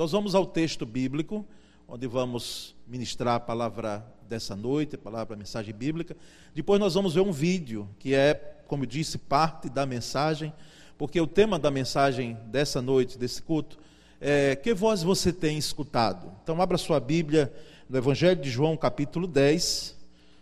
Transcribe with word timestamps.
Nós 0.00 0.12
vamos 0.12 0.34
ao 0.34 0.46
texto 0.46 0.86
bíblico, 0.86 1.44
onde 1.86 2.06
vamos 2.06 2.74
ministrar 2.86 3.34
a 3.34 3.38
palavra 3.38 4.02
dessa 4.26 4.56
noite, 4.56 4.94
a 4.94 4.98
palavra, 4.98 5.34
a 5.34 5.36
mensagem 5.36 5.74
bíblica. 5.74 6.16
Depois 6.54 6.80
nós 6.80 6.94
vamos 6.94 7.12
ver 7.12 7.20
um 7.20 7.30
vídeo, 7.30 7.86
que 7.98 8.14
é, 8.14 8.32
como 8.66 8.84
eu 8.84 8.86
disse, 8.86 9.18
parte 9.18 9.68
da 9.68 9.84
mensagem, 9.84 10.54
porque 10.96 11.20
o 11.20 11.26
tema 11.26 11.58
da 11.58 11.70
mensagem 11.70 12.34
dessa 12.46 12.80
noite, 12.80 13.18
desse 13.18 13.42
culto, 13.42 13.78
é 14.18 14.56
que 14.56 14.72
voz 14.72 15.02
você 15.02 15.34
tem 15.34 15.58
escutado? 15.58 16.32
Então 16.42 16.62
abra 16.62 16.78
sua 16.78 16.98
Bíblia 16.98 17.52
no 17.86 17.98
Evangelho 17.98 18.40
de 18.40 18.48
João, 18.48 18.78
capítulo 18.78 19.26
10, 19.26 19.98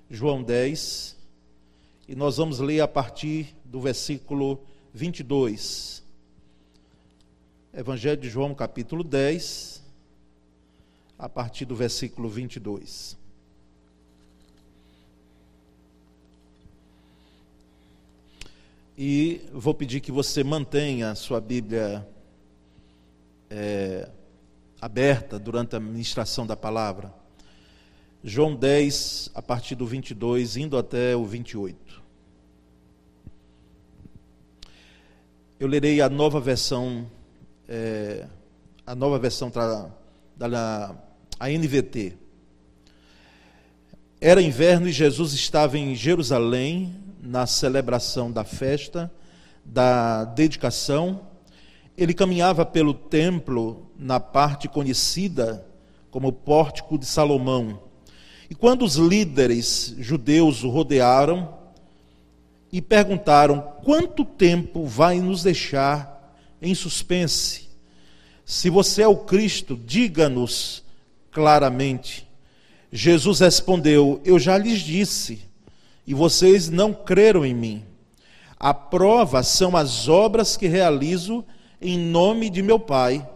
João 0.09 0.41
10, 0.41 1.16
e 2.06 2.15
nós 2.15 2.37
vamos 2.37 2.61
ler 2.61 2.80
a 2.80 2.87
partir 2.87 3.56
do 3.65 3.80
versículo 3.80 4.62
22. 4.95 6.06
Evangelho 7.78 8.20
de 8.20 8.28
João, 8.28 8.56
capítulo 8.56 9.05
10, 9.05 9.84
a 11.16 11.28
partir 11.28 11.64
do 11.64 11.77
versículo 11.77 12.28
22. 12.28 13.16
E 18.98 19.42
vou 19.52 19.73
pedir 19.74 20.01
que 20.01 20.10
você 20.10 20.42
mantenha 20.42 21.12
a 21.12 21.14
sua 21.14 21.41
Bíblia 21.41 22.04
é, 23.48 24.10
aberta 24.80 25.38
durante 25.38 25.76
a 25.76 25.80
ministração 25.80 26.45
da 26.45 26.56
palavra. 26.56 27.15
João 28.24 28.56
10, 28.56 29.30
a 29.37 29.40
partir 29.40 29.76
do 29.76 29.87
22, 29.87 30.56
indo 30.56 30.76
até 30.76 31.15
o 31.15 31.24
28. 31.24 32.02
Eu 35.60 35.68
lerei 35.68 36.01
a 36.01 36.09
nova 36.09 36.40
versão, 36.40 37.09
é, 37.69 38.27
a 38.87 38.95
nova 38.95 39.19
versão 39.19 39.51
da, 39.51 39.91
da 40.37 40.95
a 41.38 41.49
NVT. 41.49 42.15
Era 44.21 44.43
inverno 44.43 44.88
e 44.88 44.93
Jesus 44.93 45.33
estava 45.33 45.79
em 45.79 45.95
Jerusalém 45.95 46.97
na 47.23 47.47
celebração 47.47 48.33
da 48.33 48.43
festa, 48.43 49.13
da 49.65 50.25
dedicação. 50.25 51.21
Ele 51.97 52.15
caminhava 52.15 52.65
pelo 52.65 52.95
templo 52.95 53.87
na 53.97 54.19
parte 54.19 54.66
conhecida 54.66 55.65
como 56.10 56.32
Pórtico 56.32 56.99
de 56.99 57.07
Salomão. 57.07 57.80
E 58.51 58.55
quando 58.55 58.85
os 58.85 58.97
líderes 58.97 59.95
judeus 59.99 60.65
o 60.65 60.71
rodearam 60.71 61.55
e 62.73 62.80
perguntaram: 62.80 63.60
quanto 63.85 64.25
tempo 64.25 64.87
vai 64.87 65.21
nos 65.21 65.43
deixar 65.43 66.18
em 66.60 66.75
suspense? 66.75 67.69
Se 68.44 68.70
você 68.70 69.03
é 69.03 69.09
o 69.09 69.16
Cristo, 69.16 69.76
diga-nos 69.76 70.82
claramente. 71.31 72.26
Jesus 72.91 73.41
respondeu: 73.41 74.20
Eu 74.25 74.38
já 74.38 74.56
lhes 74.56 74.81
disse, 74.81 75.41
e 76.06 76.14
vocês 76.14 76.70
não 76.70 76.94
creram 76.94 77.44
em 77.44 77.54
mim. 77.54 77.84
A 78.59 78.72
prova 78.72 79.42
são 79.42 79.76
as 79.76 80.09
obras 80.09 80.56
que 80.56 80.66
realizo 80.66 81.44
em 81.81 81.98
nome 81.98 82.50
de 82.50 82.62
meu 82.62 82.78
Pai. 82.81 83.28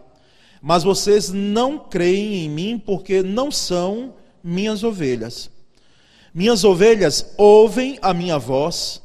Mas 0.61 0.83
vocês 0.83 1.29
não 1.29 1.77
creem 1.77 2.45
em 2.45 2.49
mim 2.49 2.81
porque 2.83 3.21
não 3.21 3.51
são 3.51 4.15
minhas 4.43 4.83
ovelhas. 4.83 5.49
Minhas 6.33 6.63
ovelhas 6.63 7.33
ouvem 7.37 7.99
a 8.01 8.13
minha 8.13 8.39
voz, 8.39 9.01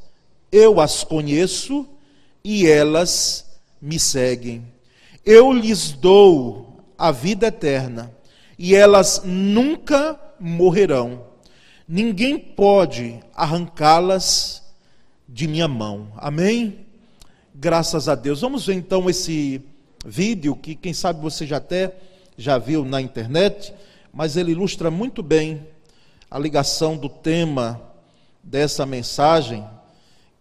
eu 0.51 0.81
as 0.81 1.05
conheço 1.05 1.87
e 2.43 2.67
elas 2.67 3.45
me 3.81 3.99
seguem. 3.99 4.67
Eu 5.25 5.53
lhes 5.53 5.93
dou 5.93 6.81
a 6.97 7.13
vida 7.13 7.47
eterna 7.47 8.13
e 8.59 8.75
elas 8.75 9.23
nunca 9.25 10.19
morrerão. 10.41 11.27
Ninguém 11.87 12.39
pode 12.39 13.21
arrancá-las 13.35 14.63
de 15.29 15.47
minha 15.47 15.69
mão. 15.69 16.13
Amém? 16.17 16.87
Graças 17.55 18.09
a 18.09 18.15
Deus. 18.15 18.41
Vamos 18.41 18.67
ver 18.67 18.75
então 18.75 19.09
esse 19.09 19.63
vídeo 20.05 20.55
que 20.57 20.75
quem 20.75 20.93
sabe 20.93 21.21
você 21.21 21.47
já 21.47 21.57
até 21.59 21.95
já 22.37 22.57
viu 22.57 22.85
na 22.85 23.01
internet, 23.01 23.75
mas 24.13 24.37
ele 24.37 24.53
ilustra 24.53 24.91
muito 24.91 25.23
bem 25.23 25.67
a 26.31 26.39
ligação 26.39 26.97
do 26.97 27.09
tema 27.09 27.81
dessa 28.43 28.87
mensagem 28.87 29.67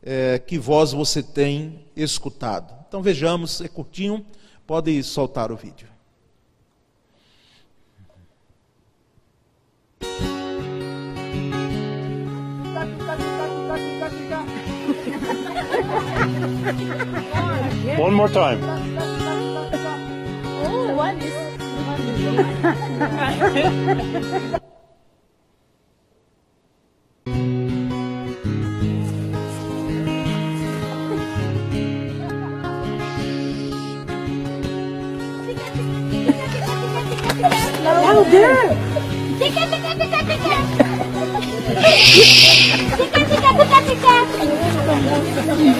é, 0.03 0.37
que 0.39 0.59
voz 0.59 0.91
você 0.91 1.23
tem 1.23 1.85
escutado. 1.95 2.76
Então 2.87 3.01
vejamos, 3.01 3.59
é 3.59 3.67
curtinho, 3.67 4.25
pode 4.65 5.03
soltar 5.03 5.51
o 5.51 5.57
vídeo. 5.57 5.89
One 17.99 18.15
more 18.15 18.29
time. 18.31 18.61
Oh, 20.63 20.95
one 20.95 21.19
is 21.21 21.33
one 24.53 24.61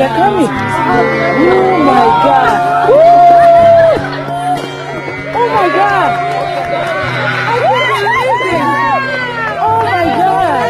They 0.00 0.06
are 0.06 0.16
coming. 0.16 0.48
Oh 1.52 1.84
my 1.84 2.04
God. 2.24 2.88
Woo! 2.90 2.96
Oh 5.34 5.48
my 5.54 5.68
God. 5.68 6.10
I 7.46 7.56
can't 7.60 7.86
believe 7.90 8.42
it. 8.50 8.62
Oh 9.60 9.78
my 9.84 10.04
God. 10.20 10.64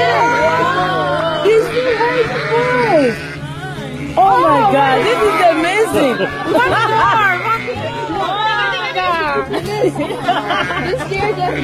He's 1.46 1.64
still 1.64 1.92
right 2.00 2.26
first. 2.50 3.20
Oh 4.18 4.36
my 4.42 4.60
God. 4.72 4.96
This 5.06 5.20
is 5.30 5.38
amazing. 5.54 6.16
One 6.52 6.70
more. 6.70 7.30
You 10.86 10.94
scared 11.06 11.36
them. 11.36 11.54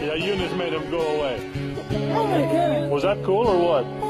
Yeah, 0.00 0.14
Eunice 0.14 0.54
made 0.54 0.72
him 0.72 0.90
go 0.90 1.00
away. 1.18 1.36
Oh 2.14 2.26
my 2.26 2.42
God. 2.42 2.90
Was 2.90 3.02
that 3.02 3.22
cool 3.24 3.46
or 3.46 3.82
what? 3.82 4.07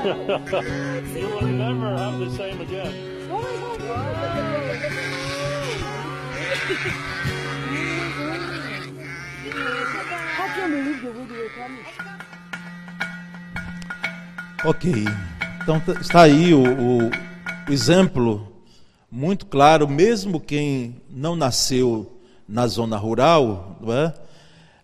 You 0.04 1.28
will 1.28 1.46
never 1.48 1.94
have 1.96 2.18
the 2.20 2.30
same 2.30 2.60
again. 2.62 3.20
Can't 9.40 10.70
believe 10.72 11.02
the 11.02 11.10
way 11.12 11.26
they 11.26 11.38
were 11.38 11.48
coming. 11.56 11.84
Ok. 14.64 14.92
Então 15.62 15.82
está 16.00 16.22
aí 16.22 16.52
o, 16.52 16.62
o- 16.62 17.10
o 17.68 17.72
exemplo 17.72 18.46
muito 19.10 19.46
claro, 19.46 19.88
mesmo 19.88 20.40
quem 20.40 20.96
não 21.10 21.34
nasceu 21.36 22.18
na 22.48 22.66
zona 22.66 22.96
rural, 22.96 23.76
não 23.80 23.92
é? 23.92 24.12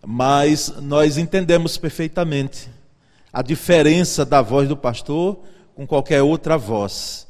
mas 0.05 0.73
nós 0.81 1.17
entendemos 1.17 1.77
perfeitamente 1.77 2.69
a 3.37 3.43
diferença 3.43 4.25
da 4.25 4.41
voz 4.41 4.67
do 4.67 4.75
pastor 4.75 5.37
com 5.75 5.85
qualquer 5.85 6.23
outra 6.23 6.57
voz. 6.57 7.27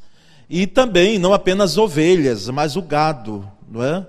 E 0.48 0.66
também, 0.66 1.18
não 1.18 1.34
apenas 1.34 1.76
ovelhas, 1.76 2.48
mas 2.48 2.76
o 2.76 2.80
gado, 2.80 3.46
não 3.70 3.84
é? 3.84 4.06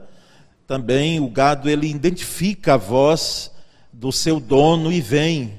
Também 0.66 1.20
o 1.20 1.28
gado 1.28 1.70
ele 1.70 1.90
identifica 1.90 2.76
a 2.76 2.78
voz 2.78 3.52
do 3.92 4.14
seu 4.14 4.40
dono 4.40 4.94
e 4.94 5.02
vem 5.02 5.56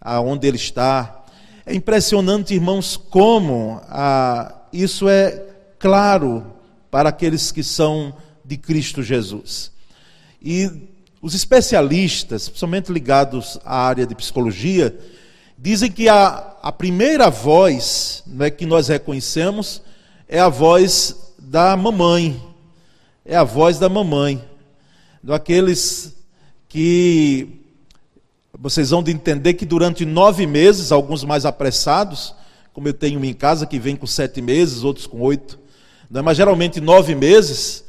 aonde 0.00 0.48
ele 0.48 0.56
está. 0.56 1.22
É 1.64 1.72
impressionante, 1.72 2.52
irmãos, 2.52 2.96
como 2.96 3.80
a, 3.84 4.52
isso 4.72 5.08
é 5.08 5.40
claro 5.78 6.46
para 6.90 7.10
aqueles 7.10 7.52
que 7.52 7.62
são 7.62 8.12
de 8.44 8.56
Cristo 8.56 9.04
Jesus. 9.04 9.70
E 10.42 10.68
os 11.22 11.32
especialistas, 11.32 12.48
principalmente 12.48 12.90
ligados 12.90 13.56
à 13.64 13.86
área 13.86 14.04
de 14.04 14.16
psicologia, 14.16 14.98
dizem 15.60 15.92
que 15.92 16.08
a, 16.08 16.56
a 16.62 16.72
primeira 16.72 17.28
voz 17.28 18.22
né, 18.26 18.48
que 18.48 18.64
nós 18.64 18.88
reconhecemos 18.88 19.82
é 20.26 20.40
a 20.40 20.48
voz 20.48 21.34
da 21.38 21.76
mamãe. 21.76 22.40
É 23.24 23.36
a 23.36 23.44
voz 23.44 23.78
da 23.78 23.88
mamãe. 23.88 24.42
Daqueles 25.22 26.16
que 26.66 27.60
vocês 28.58 28.88
vão 28.88 29.02
de 29.02 29.10
entender 29.12 29.54
que 29.54 29.66
durante 29.66 30.06
nove 30.06 30.46
meses, 30.46 30.90
alguns 30.90 31.24
mais 31.24 31.44
apressados, 31.44 32.34
como 32.72 32.88
eu 32.88 32.94
tenho 32.94 33.22
em 33.22 33.34
casa, 33.34 33.66
que 33.66 33.78
vem 33.78 33.96
com 33.96 34.06
sete 34.06 34.40
meses, 34.40 34.82
outros 34.82 35.06
com 35.06 35.20
oito, 35.20 35.58
né, 36.10 36.22
mas 36.22 36.38
geralmente 36.38 36.80
nove 36.80 37.14
meses, 37.14 37.84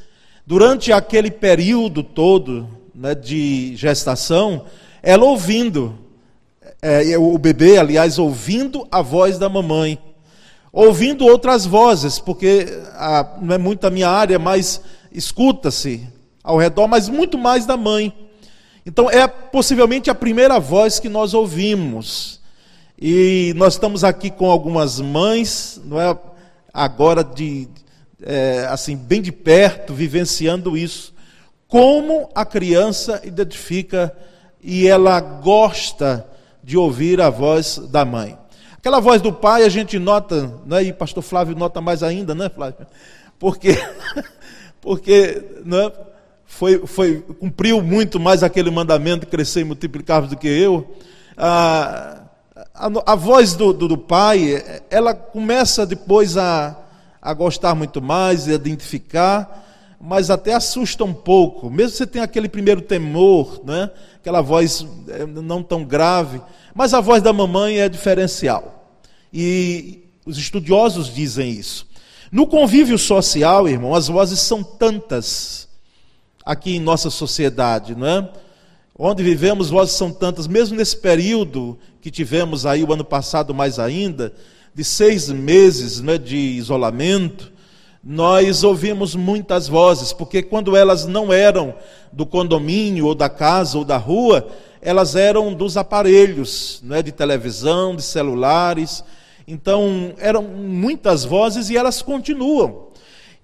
durante 0.45 0.91
aquele 0.91 1.31
período 1.31 2.03
todo 2.03 2.67
né, 2.93 3.15
de 3.15 3.75
gestação, 3.77 4.65
ela 5.01 5.23
ouvindo, 5.23 5.97
é, 6.81 7.17
o 7.17 7.37
bebê, 7.37 7.77
aliás, 7.77 8.17
ouvindo 8.17 8.87
a 8.91 9.01
voz 9.01 9.37
da 9.37 9.47
mamãe, 9.47 9.99
ouvindo 10.73 11.25
outras 11.25 11.65
vozes, 11.65 12.17
porque 12.17 12.65
a, 12.93 13.37
não 13.41 13.55
é 13.55 13.57
muito 13.57 13.85
a 13.85 13.91
minha 13.91 14.09
área, 14.09 14.39
mas 14.39 14.81
escuta-se 15.11 16.07
ao 16.43 16.57
redor, 16.57 16.87
mas 16.87 17.07
muito 17.07 17.37
mais 17.37 17.65
da 17.65 17.77
mãe. 17.77 18.13
Então 18.85 19.09
é 19.09 19.27
possivelmente 19.27 20.09
a 20.09 20.15
primeira 20.15 20.59
voz 20.59 20.99
que 20.99 21.09
nós 21.09 21.33
ouvimos. 21.33 22.39
E 22.99 23.53
nós 23.55 23.73
estamos 23.73 24.03
aqui 24.03 24.29
com 24.29 24.49
algumas 24.49 24.99
mães, 24.99 25.79
não 25.85 25.99
é 25.99 26.17
agora 26.73 27.23
de 27.23 27.67
é, 28.23 28.67
assim 28.69 28.95
bem 28.95 29.21
de 29.21 29.31
perto, 29.31 29.93
vivenciando 29.93 30.77
isso. 30.77 31.13
Como 31.67 32.29
a 32.33 32.45
criança 32.45 33.21
identifica 33.23 34.15
e 34.61 34.87
ela 34.87 35.19
gosta 35.19 36.27
de 36.63 36.77
ouvir 36.77 37.19
a 37.21 37.29
voz 37.29 37.77
da 37.77 38.05
mãe. 38.05 38.37
Aquela 38.77 38.99
voz 38.99 39.21
do 39.21 39.31
pai 39.31 39.63
a 39.63 39.69
gente 39.69 39.99
nota, 39.99 40.53
né, 40.65 40.83
e 40.83 40.93
pastor 40.93 41.21
Flávio 41.21 41.55
nota 41.55 41.79
mais 41.79 42.01
ainda, 42.01 42.33
né, 42.33 42.49
Flávio? 42.49 42.87
Porque, 43.37 43.77
porque 44.81 45.43
né, 45.63 45.91
foi, 46.45 46.85
foi, 46.85 47.21
cumpriu 47.39 47.81
muito 47.81 48.19
mais 48.19 48.43
aquele 48.43 48.69
mandamento 48.69 49.27
crescer 49.27 49.61
e 49.61 49.63
multiplicar 49.63 50.23
do 50.27 50.35
que 50.35 50.47
eu. 50.47 50.95
A, 51.37 52.23
a, 52.73 53.13
a 53.13 53.15
voz 53.15 53.55
do, 53.55 53.71
do, 53.71 53.87
do, 53.87 53.97
pai, 53.97 54.81
ela 54.89 55.13
começa 55.13 55.85
depois 55.85 56.35
a, 56.37 56.77
a 57.21 57.33
gostar 57.33 57.73
muito 57.73 58.01
mais, 58.01 58.47
a 58.47 58.53
identificar, 58.53 59.95
mas 59.99 60.29
até 60.29 60.53
assusta 60.53 61.03
um 61.03 61.13
pouco. 61.13 61.69
Mesmo 61.69 61.95
você 61.95 62.05
tem 62.05 62.21
aquele 62.21 62.49
primeiro 62.49 62.81
temor, 62.81 63.61
né? 63.63 63.89
Aquela 64.21 64.39
voz 64.41 64.85
é, 65.07 65.25
não 65.25 65.63
tão 65.63 65.83
grave, 65.83 66.39
mas 66.75 66.93
a 66.93 67.01
voz 67.01 67.23
da 67.23 67.33
mamãe 67.33 67.79
é 67.79 67.89
diferencial. 67.89 68.95
E 69.33 70.03
os 70.23 70.37
estudiosos 70.37 71.11
dizem 71.11 71.49
isso. 71.49 71.87
No 72.31 72.45
convívio 72.45 72.99
social, 72.99 73.67
irmão, 73.67 73.95
as 73.95 74.07
vozes 74.07 74.39
são 74.39 74.63
tantas 74.63 75.67
aqui 76.45 76.75
em 76.75 76.79
nossa 76.79 77.09
sociedade, 77.09 77.95
não 77.95 78.07
é? 78.07 78.29
Onde 78.97 79.23
vivemos, 79.23 79.71
vozes 79.71 79.95
são 79.95 80.11
tantas, 80.11 80.45
mesmo 80.45 80.77
nesse 80.77 80.97
período 80.97 81.77
que 81.99 82.11
tivemos 82.11 82.65
aí 82.65 82.83
o 82.83 82.93
ano 82.93 83.03
passado 83.03 83.55
mais 83.55 83.79
ainda, 83.79 84.31
de 84.73 84.83
seis 84.83 85.29
meses 85.29 85.99
né, 85.99 86.19
de 86.19 86.37
isolamento, 86.37 87.51
nós 88.03 88.63
ouvimos 88.63 89.15
muitas 89.15 89.67
vozes, 89.67 90.11
porque 90.11 90.41
quando 90.41 90.75
elas 90.75 91.05
não 91.05 91.31
eram 91.31 91.75
do 92.11 92.25
condomínio, 92.25 93.05
ou 93.05 93.13
da 93.13 93.29
casa, 93.29 93.77
ou 93.77 93.85
da 93.85 93.97
rua, 93.97 94.47
elas 94.81 95.15
eram 95.15 95.53
dos 95.53 95.77
aparelhos, 95.77 96.81
né, 96.83 97.03
de 97.03 97.11
televisão, 97.11 97.95
de 97.95 98.01
celulares. 98.01 99.03
Então, 99.47 100.13
eram 100.17 100.41
muitas 100.41 101.23
vozes 101.23 101.69
e 101.69 101.77
elas 101.77 102.01
continuam. 102.01 102.87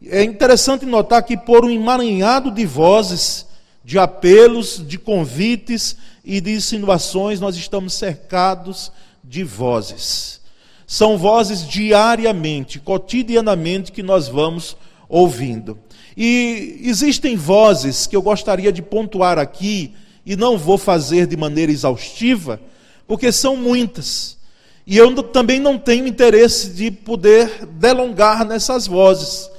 É 0.06 0.24
interessante 0.24 0.86
notar 0.86 1.22
que, 1.24 1.38
por 1.38 1.64
um 1.64 1.70
emaranhado 1.70 2.50
de 2.50 2.66
vozes, 2.66 3.46
de 3.84 4.00
apelos, 4.00 4.84
de 4.86 4.98
convites 4.98 5.98
e 6.26 6.42
de 6.42 6.52
insinuações, 6.54 7.40
nós 7.40 7.56
estamos 7.56 7.94
cercados 7.94 8.92
de 9.24 9.44
vozes. 9.44 10.42
São 10.88 11.18
vozes 11.18 11.68
diariamente, 11.68 12.80
cotidianamente, 12.80 13.92
que 13.92 14.02
nós 14.02 14.30
vamos 14.30 14.78
ouvindo. 15.10 15.78
E 16.16 16.80
existem 16.82 17.36
vozes 17.36 18.08
que 18.08 18.16
eu 18.16 18.22
gostaria 18.22 18.72
de 18.72 18.82
pontuar 18.82 19.38
aqui, 19.38 19.94
e 20.26 20.36
não 20.36 20.58
vou 20.58 20.78
fazer 20.78 21.28
de 21.28 21.38
maneira 21.38 21.72
exaustiva, 21.72 22.60
porque 23.06 23.32
são 23.32 23.56
muitas. 23.56 24.38
E 24.86 24.98
eu 24.98 25.22
também 25.22 25.60
não 25.60 25.78
tenho 25.78 26.08
interesse 26.08 26.70
de 26.70 26.90
poder 26.90 27.66
delongar 27.66 28.46
nessas 28.46 28.88
vozes. 28.88 29.50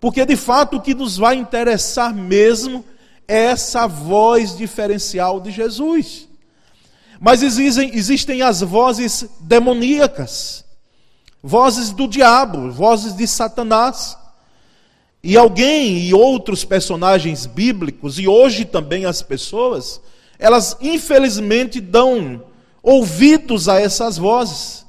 Porque 0.00 0.24
de 0.24 0.36
fato 0.36 0.76
o 0.76 0.80
que 0.80 0.94
nos 0.94 1.16
vai 1.16 1.34
interessar 1.34 2.14
mesmo 2.14 2.84
é 3.26 3.46
essa 3.46 3.88
voz 3.88 4.56
diferencial 4.56 5.40
de 5.40 5.50
Jesus. 5.50 6.28
Mas 7.20 7.42
existem, 7.42 7.90
existem 7.92 8.42
as 8.42 8.60
vozes 8.60 9.26
demoníacas, 9.40 10.64
vozes 11.42 11.90
do 11.90 12.08
diabo, 12.08 12.70
vozes 12.70 13.16
de 13.16 13.26
Satanás. 13.26 14.16
E 15.22 15.36
alguém 15.36 15.98
e 15.98 16.14
outros 16.14 16.64
personagens 16.64 17.44
bíblicos, 17.44 18.18
e 18.18 18.28
hoje 18.28 18.64
também 18.64 19.04
as 19.04 19.20
pessoas, 19.20 20.00
elas 20.38 20.76
infelizmente 20.80 21.80
dão 21.80 22.44
ouvidos 22.82 23.68
a 23.68 23.80
essas 23.80 24.16
vozes. 24.16 24.86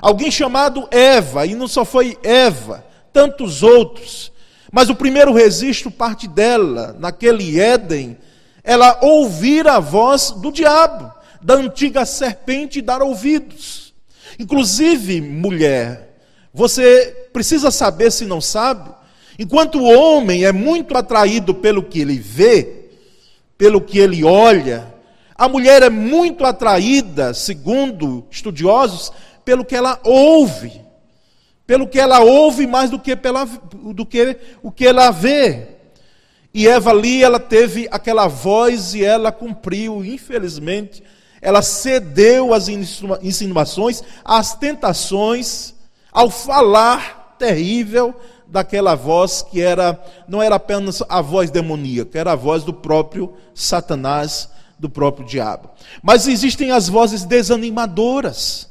Alguém 0.00 0.30
chamado 0.30 0.88
Eva, 0.90 1.46
e 1.46 1.54
não 1.54 1.68
só 1.68 1.84
foi 1.84 2.18
Eva, 2.22 2.84
tantos 3.12 3.62
outros, 3.62 4.32
mas 4.72 4.88
o 4.88 4.94
primeiro 4.94 5.32
registro 5.32 5.90
parte 5.90 6.26
dela, 6.26 6.96
naquele 6.98 7.60
Éden, 7.60 8.16
ela 8.62 8.98
ouvir 9.02 9.66
a 9.68 9.78
voz 9.78 10.30
do 10.30 10.50
diabo, 10.50 11.12
da 11.40 11.54
antiga 11.54 12.04
serpente 12.04 12.78
e 12.78 12.82
dar 12.82 13.02
ouvidos. 13.02 13.89
Inclusive, 14.38 15.20
mulher, 15.20 16.16
você 16.52 17.28
precisa 17.32 17.70
saber 17.70 18.10
se 18.10 18.24
não 18.24 18.40
sabe, 18.40 18.90
enquanto 19.38 19.78
o 19.80 19.84
homem 19.84 20.44
é 20.44 20.52
muito 20.52 20.96
atraído 20.96 21.54
pelo 21.54 21.82
que 21.82 22.00
ele 22.00 22.18
vê, 22.18 22.90
pelo 23.56 23.80
que 23.80 23.98
ele 23.98 24.24
olha, 24.24 24.92
a 25.34 25.48
mulher 25.48 25.82
é 25.82 25.90
muito 25.90 26.44
atraída, 26.44 27.32
segundo 27.34 28.26
estudiosos, 28.30 29.12
pelo 29.44 29.64
que 29.64 29.74
ela 29.74 29.98
ouve 30.04 30.90
pelo 31.70 31.86
que 31.86 32.00
ela 32.00 32.18
ouve 32.18 32.66
mais 32.66 32.90
do 32.90 32.98
que, 32.98 33.14
pela, 33.14 33.44
do 33.44 34.04
que 34.04 34.36
o 34.60 34.72
que 34.72 34.84
ela 34.84 35.12
vê. 35.12 35.68
E 36.52 36.66
Eva 36.66 36.90
ali, 36.90 37.22
ela 37.22 37.38
teve 37.38 37.86
aquela 37.92 38.26
voz 38.26 38.92
e 38.92 39.04
ela 39.04 39.30
cumpriu, 39.30 40.04
infelizmente, 40.04 41.00
ela 41.40 41.62
cedeu 41.62 42.52
às 42.52 42.68
insinuações, 42.68 44.02
às 44.24 44.54
tentações, 44.54 45.74
ao 46.12 46.30
falar 46.30 47.36
terrível 47.38 48.14
daquela 48.46 48.94
voz 48.94 49.42
que 49.42 49.60
era 49.60 49.98
não 50.28 50.42
era 50.42 50.56
apenas 50.56 51.02
a 51.08 51.20
voz 51.20 51.50
demoníaca, 51.50 52.18
era 52.18 52.32
a 52.32 52.36
voz 52.36 52.64
do 52.64 52.74
próprio 52.74 53.32
Satanás, 53.54 54.48
do 54.78 54.88
próprio 54.88 55.26
diabo. 55.26 55.70
Mas 56.02 56.26
existem 56.26 56.70
as 56.70 56.88
vozes 56.88 57.24
desanimadoras. 57.24 58.68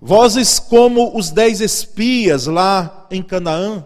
Vozes 0.00 0.58
como 0.58 1.16
os 1.16 1.30
dez 1.30 1.60
espias 1.60 2.46
lá 2.46 3.06
em 3.10 3.22
Canaã, 3.22 3.84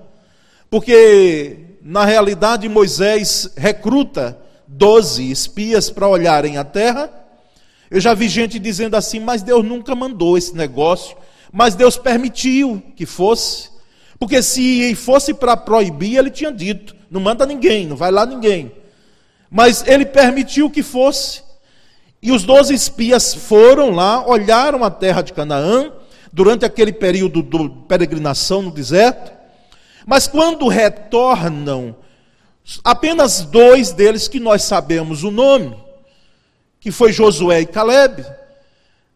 porque 0.69 1.79
na 1.83 2.05
realidade 2.05 2.69
Moisés 2.69 3.49
recruta 3.57 4.37
doze 4.67 5.31
espias 5.31 5.89
para 5.89 6.09
olharem 6.09 6.59
a 6.59 6.65
terra. 6.65 7.20
Eu 7.91 8.01
já 8.01 8.15
vi 8.15 8.29
gente 8.29 8.59
dizendo 8.59 8.97
assim, 8.97 9.19
mas 9.19 9.43
Deus 9.43 9.65
nunca 9.65 9.95
mandou 9.95 10.39
esse 10.39 10.55
negócio, 10.55 11.17
mas 11.53 11.75
Deus 11.75 11.97
permitiu 11.97 12.81
que 12.95 13.05
fosse, 13.05 13.69
porque 14.19 14.43
se 14.43 14.95
fosse 14.95 15.35
para 15.35 15.57
proibir, 15.57 16.17
ele 16.17 16.31
tinha 16.31 16.53
dito: 16.53 16.95
não 17.11 17.21
manda 17.21 17.45
ninguém, 17.45 17.87
não 17.87 17.97
vai 17.97 18.13
lá 18.13 18.25
ninguém. 18.25 18.71
Mas 19.51 19.85
ele 19.87 20.07
permitiu 20.07 20.71
que 20.71 20.83
fosse. 20.83 21.43
E 22.23 22.31
os 22.31 22.45
doze 22.45 22.75
espias 22.75 23.35
foram 23.35 23.91
lá, 23.91 24.25
olharam 24.29 24.85
a 24.85 24.91
terra 24.91 25.23
de 25.23 25.33
Canaã, 25.33 25.91
durante 26.33 26.65
aquele 26.65 26.93
período 26.93 27.43
de 27.43 27.69
peregrinação 27.89 28.63
no 28.63 28.71
deserto. 28.71 29.33
Mas 30.07 30.27
quando 30.27 30.69
retornam, 30.69 31.97
apenas 32.85 33.43
dois 33.43 33.91
deles 33.91 34.29
que 34.29 34.39
nós 34.39 34.63
sabemos 34.63 35.25
o 35.25 35.31
nome, 35.31 35.75
que 36.81 36.91
foi 36.91 37.13
Josué 37.13 37.61
e 37.61 37.67
Caleb, 37.67 38.25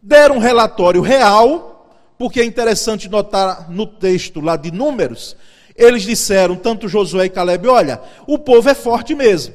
deram 0.00 0.36
um 0.36 0.40
relatório 0.40 1.00
real, 1.00 1.96
porque 2.18 2.40
é 2.40 2.44
interessante 2.44 3.08
notar 3.08 3.70
no 3.70 3.86
texto 3.86 4.40
lá 4.40 4.56
de 4.56 4.70
Números, 4.70 5.36
eles 5.74 6.02
disseram, 6.02 6.54
tanto 6.54 6.88
Josué 6.88 7.24
e 7.24 7.30
Caleb, 7.30 7.66
olha, 7.66 8.00
o 8.26 8.38
povo 8.38 8.68
é 8.68 8.74
forte 8.74 9.14
mesmo. 9.14 9.54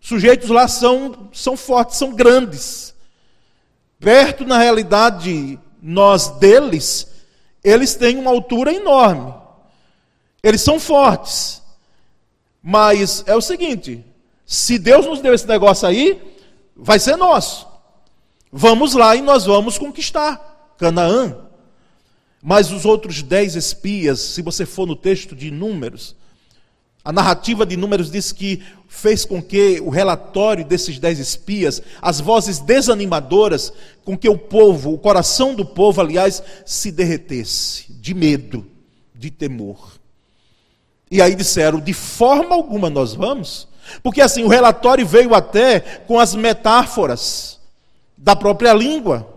Sujeitos 0.00 0.50
lá 0.50 0.66
são, 0.66 1.28
são 1.32 1.56
fortes, 1.56 1.96
são 1.96 2.12
grandes. 2.12 2.94
Perto, 4.00 4.44
na 4.44 4.58
realidade, 4.58 5.58
nós 5.80 6.28
deles, 6.38 7.06
eles 7.62 7.94
têm 7.94 8.18
uma 8.18 8.30
altura 8.30 8.72
enorme. 8.72 9.32
Eles 10.42 10.60
são 10.60 10.78
fortes. 10.80 11.62
Mas 12.62 13.22
é 13.26 13.34
o 13.34 13.40
seguinte: 13.40 14.04
se 14.44 14.78
Deus 14.78 15.06
nos 15.06 15.20
deu 15.20 15.32
esse 15.32 15.46
negócio 15.46 15.86
aí, 15.86 16.20
vai 16.76 16.98
ser 16.98 17.16
nosso. 17.16 17.66
Vamos 18.52 18.94
lá 18.94 19.16
e 19.16 19.22
nós 19.22 19.44
vamos 19.44 19.78
conquistar 19.78 20.74
Canaã. 20.78 21.36
Mas 22.42 22.70
os 22.70 22.84
outros 22.84 23.22
dez 23.22 23.56
espias, 23.56 24.20
se 24.20 24.42
você 24.42 24.66
for 24.66 24.86
no 24.86 24.94
texto 24.94 25.34
de 25.34 25.50
Números, 25.50 26.14
a 27.04 27.12
narrativa 27.12 27.66
de 27.66 27.76
Números 27.76 28.10
diz 28.10 28.32
que 28.32 28.62
fez 28.88 29.24
com 29.24 29.42
que 29.42 29.80
o 29.80 29.90
relatório 29.90 30.64
desses 30.64 30.98
dez 30.98 31.18
espias, 31.18 31.82
as 32.00 32.20
vozes 32.20 32.60
desanimadoras, 32.60 33.72
com 34.04 34.16
que 34.16 34.28
o 34.28 34.38
povo, 34.38 34.92
o 34.92 34.98
coração 34.98 35.54
do 35.54 35.64
povo, 35.64 36.00
aliás, 36.00 36.42
se 36.64 36.92
derretesse 36.92 37.92
de 37.92 38.14
medo, 38.14 38.66
de 39.14 39.30
temor. 39.30 39.92
E 41.10 41.20
aí 41.20 41.34
disseram: 41.34 41.80
de 41.80 41.92
forma 41.92 42.54
alguma 42.54 42.88
nós 42.88 43.14
vamos, 43.14 43.68
porque 44.02 44.20
assim 44.20 44.44
o 44.44 44.48
relatório 44.48 45.06
veio 45.06 45.34
até 45.34 45.80
com 45.80 46.18
as 46.18 46.34
metáforas 46.34 47.60
da 48.16 48.34
própria 48.34 48.72
língua. 48.72 49.28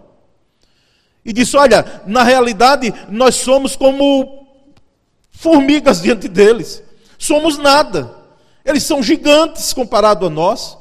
E 1.24 1.34
disse: 1.34 1.58
Olha, 1.58 2.01
na 2.06 2.24
realidade, 2.24 2.94
nós 3.10 3.36
somos 3.36 3.75
como 3.75 4.48
formigas 5.32 6.01
diante 6.01 6.27
deles. 6.27 6.82
Somos 7.18 7.58
nada. 7.58 8.16
Eles 8.63 8.84
são 8.84 9.01
gigantes 9.01 9.74
comparado 9.74 10.25
a 10.25 10.30
nós. 10.30 10.77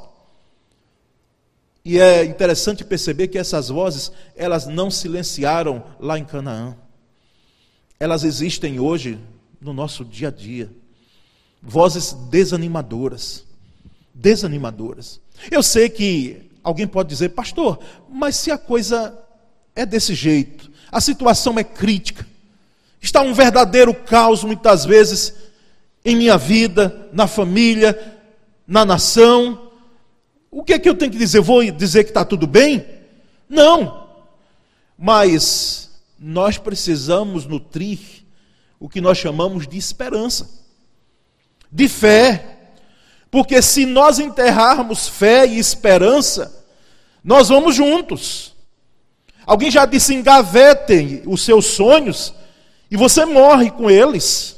E 1.85 2.01
é 2.01 2.25
interessante 2.25 2.85
perceber 2.85 3.29
que 3.29 3.39
essas 3.39 3.69
vozes, 3.69 4.11
elas 4.35 4.67
não 4.67 4.91
silenciaram 4.91 5.85
lá 6.01 6.19
em 6.19 6.25
Canaã. 6.25 6.77
Elas 7.99 8.25
existem 8.25 8.81
hoje 8.81 9.21
no 9.61 9.73
nosso 9.73 10.05
dia 10.05 10.29
a 10.29 10.31
dia. 10.31 10.71
Vozes 11.63 12.13
desanimadoras. 12.13 13.46
Desanimadoras. 14.19 15.21
Eu 15.51 15.63
sei 15.63 15.91
que 15.91 16.51
alguém 16.63 16.87
pode 16.87 17.11
dizer, 17.11 17.29
pastor, 17.31 17.79
mas 18.11 18.37
se 18.37 18.51
a 18.51 18.57
coisa 18.57 19.17
é 19.75 19.85
desse 19.85 20.15
jeito. 20.15 20.73
A 20.91 21.01
situação 21.01 21.59
é 21.59 21.65
crítica. 21.65 22.27
Está 23.01 23.21
um 23.21 23.35
verdadeiro 23.35 23.93
caos, 23.93 24.43
muitas 24.43 24.85
vezes, 24.85 25.35
em 26.03 26.17
minha 26.17 26.39
vida, 26.39 27.09
na 27.13 27.27
família, 27.27 28.19
na 28.67 28.85
nação. 28.85 29.71
O 30.51 30.65
que 30.65 30.73
é 30.73 30.79
que 30.79 30.89
eu 30.89 30.95
tenho 30.95 31.13
que 31.13 31.19
dizer? 31.19 31.41
Vou 31.41 31.63
dizer 31.71 32.05
que 32.05 32.11
está 32.11 32.25
tudo 32.25 32.47
bem? 32.47 32.85
Não. 33.49 34.09
Mas 34.99 35.91
nós 36.19 36.57
precisamos 36.57 37.45
nutrir 37.45 37.99
o 38.81 38.89
que 38.89 39.01
nós 39.01 39.19
chamamos 39.19 39.69
de 39.69 39.77
esperança, 39.77 40.49
de 41.71 41.87
fé. 41.89 42.56
Porque 43.37 43.61
se 43.61 43.85
nós 43.85 44.19
enterrarmos 44.19 45.09
fé 45.09 45.47
e 45.47 45.59
esperança, 45.59 46.65
nós 47.23 47.51
vamos 47.51 47.75
juntos. 47.75 48.57
Alguém 49.45 49.71
já 49.71 49.85
disse: 49.85 50.15
engavetem 50.15 51.23
os 51.27 51.45
seus 51.45 51.67
sonhos 51.67 52.33
e 52.91 52.97
você 52.97 53.27
morre 53.27 53.71
com 53.71 53.91
eles. 53.91 54.57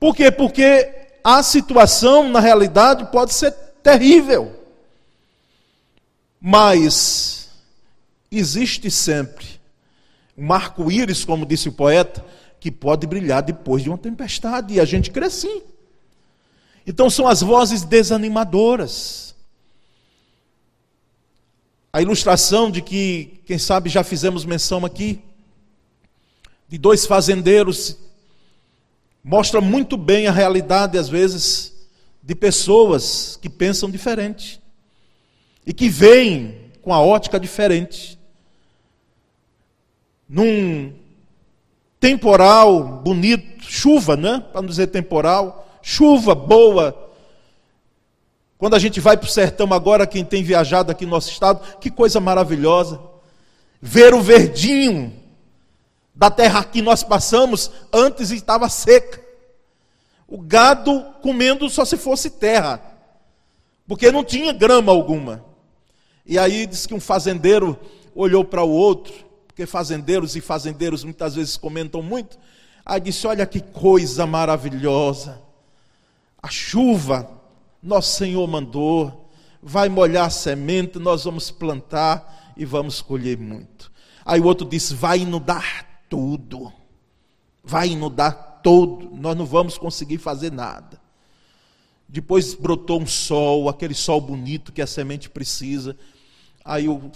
Por 0.00 0.16
quê? 0.16 0.30
Porque 0.30 0.90
a 1.22 1.42
situação, 1.42 2.30
na 2.30 2.40
realidade, 2.40 3.12
pode 3.12 3.34
ser 3.34 3.52
terrível. 3.82 4.58
Mas 6.40 7.50
existe 8.30 8.90
sempre 8.90 9.44
um 10.34 10.50
arco-íris, 10.50 11.26
como 11.26 11.44
disse 11.44 11.68
o 11.68 11.72
poeta, 11.72 12.24
que 12.58 12.70
pode 12.70 13.06
brilhar 13.06 13.42
depois 13.42 13.82
de 13.82 13.90
uma 13.90 13.98
tempestade, 13.98 14.72
e 14.72 14.80
a 14.80 14.86
gente 14.86 15.10
crê 15.10 15.28
sim. 15.28 15.62
Então 16.86 17.08
são 17.08 17.28
as 17.28 17.40
vozes 17.42 17.82
desanimadoras 17.82 19.32
a 21.92 22.00
ilustração 22.00 22.70
de 22.70 22.80
que, 22.80 23.42
quem 23.44 23.58
sabe, 23.58 23.90
já 23.90 24.02
fizemos 24.02 24.46
menção 24.46 24.86
aqui, 24.86 25.20
de 26.66 26.78
dois 26.78 27.04
fazendeiros, 27.04 27.98
mostra 29.22 29.60
muito 29.60 29.98
bem 29.98 30.26
a 30.26 30.32
realidade, 30.32 30.96
às 30.96 31.10
vezes, 31.10 31.86
de 32.22 32.34
pessoas 32.34 33.38
que 33.42 33.50
pensam 33.50 33.90
diferente 33.90 34.58
e 35.66 35.74
que 35.74 35.90
veem 35.90 36.72
com 36.80 36.94
a 36.94 37.00
ótica 37.00 37.38
diferente. 37.38 38.18
Num 40.26 40.94
temporal 42.00 43.02
bonito, 43.02 43.62
chuva, 43.64 44.16
né? 44.16 44.42
Para 44.50 44.62
não 44.62 44.68
dizer 44.68 44.86
temporal, 44.86 45.71
chuva 45.82 46.34
boa, 46.34 47.10
quando 48.62 48.74
a 48.74 48.78
gente 48.78 49.00
vai 49.00 49.16
para 49.16 49.26
o 49.26 49.28
sertão 49.28 49.72
agora, 49.72 50.06
quem 50.06 50.24
tem 50.24 50.44
viajado 50.44 50.92
aqui 50.92 51.04
no 51.04 51.10
nosso 51.10 51.28
estado, 51.28 51.78
que 51.78 51.90
coisa 51.90 52.20
maravilhosa. 52.20 53.00
Ver 53.80 54.14
o 54.14 54.20
verdinho 54.20 55.12
da 56.14 56.30
terra 56.30 56.62
que 56.62 56.80
nós 56.80 57.02
passamos, 57.02 57.72
antes 57.92 58.30
estava 58.30 58.68
seca. 58.68 59.20
O 60.28 60.38
gado 60.40 61.04
comendo 61.20 61.68
só 61.68 61.84
se 61.84 61.96
fosse 61.96 62.30
terra, 62.30 62.80
porque 63.84 64.12
não 64.12 64.22
tinha 64.22 64.52
grama 64.52 64.92
alguma. 64.92 65.44
E 66.24 66.38
aí 66.38 66.64
diz 66.64 66.86
que 66.86 66.94
um 66.94 67.00
fazendeiro 67.00 67.76
olhou 68.14 68.44
para 68.44 68.62
o 68.62 68.70
outro, 68.70 69.12
porque 69.48 69.66
fazendeiros 69.66 70.36
e 70.36 70.40
fazendeiros 70.40 71.02
muitas 71.02 71.34
vezes 71.34 71.56
comentam 71.56 72.00
muito. 72.00 72.38
Aí 72.86 73.00
disse: 73.00 73.26
Olha 73.26 73.44
que 73.44 73.60
coisa 73.60 74.24
maravilhosa. 74.24 75.41
A 76.42 76.48
chuva 76.48 77.40
nosso 77.82 78.16
Senhor 78.16 78.46
mandou, 78.46 79.28
vai 79.62 79.88
molhar 79.88 80.26
a 80.26 80.30
semente, 80.30 80.98
nós 80.98 81.24
vamos 81.24 81.50
plantar 81.50 82.52
e 82.56 82.64
vamos 82.64 83.00
colher 83.00 83.36
muito. 83.36 83.90
Aí 84.24 84.40
o 84.40 84.44
outro 84.44 84.68
disse: 84.68 84.94
vai 84.94 85.20
inundar 85.20 86.02
tudo, 86.08 86.72
vai 87.64 87.88
inundar 87.88 88.60
todo, 88.62 89.10
nós 89.16 89.36
não 89.36 89.44
vamos 89.44 89.76
conseguir 89.76 90.18
fazer 90.18 90.52
nada. 90.52 91.00
Depois 92.08 92.54
brotou 92.54 93.00
um 93.00 93.06
sol, 93.06 93.68
aquele 93.68 93.94
sol 93.94 94.20
bonito 94.20 94.72
que 94.72 94.82
a 94.82 94.86
semente 94.86 95.30
precisa. 95.30 95.96
Aí 96.64 96.88
o 96.88 97.10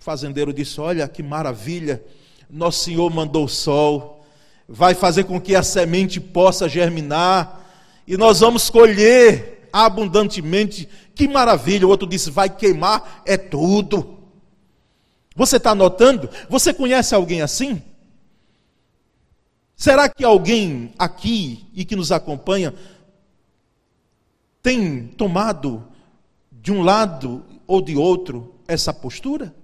fazendeiro 0.00 0.52
disse: 0.52 0.80
Olha 0.80 1.06
que 1.06 1.22
maravilha, 1.22 2.02
nosso 2.50 2.84
Senhor 2.84 3.08
mandou 3.12 3.44
o 3.44 3.48
sol, 3.48 4.24
vai 4.68 4.94
fazer 4.94 5.24
com 5.24 5.40
que 5.40 5.54
a 5.54 5.62
semente 5.62 6.18
possa 6.18 6.68
germinar, 6.68 7.67
e 8.08 8.16
nós 8.16 8.40
vamos 8.40 8.70
colher 8.70 9.68
abundantemente, 9.70 10.88
que 11.14 11.28
maravilha. 11.28 11.86
O 11.86 11.90
outro 11.90 12.08
disse: 12.08 12.30
vai 12.30 12.48
queimar, 12.48 13.22
é 13.26 13.36
tudo. 13.36 14.16
Você 15.36 15.58
está 15.58 15.74
notando? 15.74 16.30
Você 16.48 16.72
conhece 16.72 17.14
alguém 17.14 17.42
assim? 17.42 17.82
Será 19.76 20.08
que 20.08 20.24
alguém 20.24 20.94
aqui 20.98 21.66
e 21.74 21.84
que 21.84 21.94
nos 21.94 22.10
acompanha 22.10 22.74
tem 24.62 25.06
tomado 25.08 25.86
de 26.50 26.72
um 26.72 26.80
lado 26.80 27.44
ou 27.66 27.82
de 27.82 27.94
outro 27.94 28.54
essa 28.66 28.92
postura? 28.92 29.54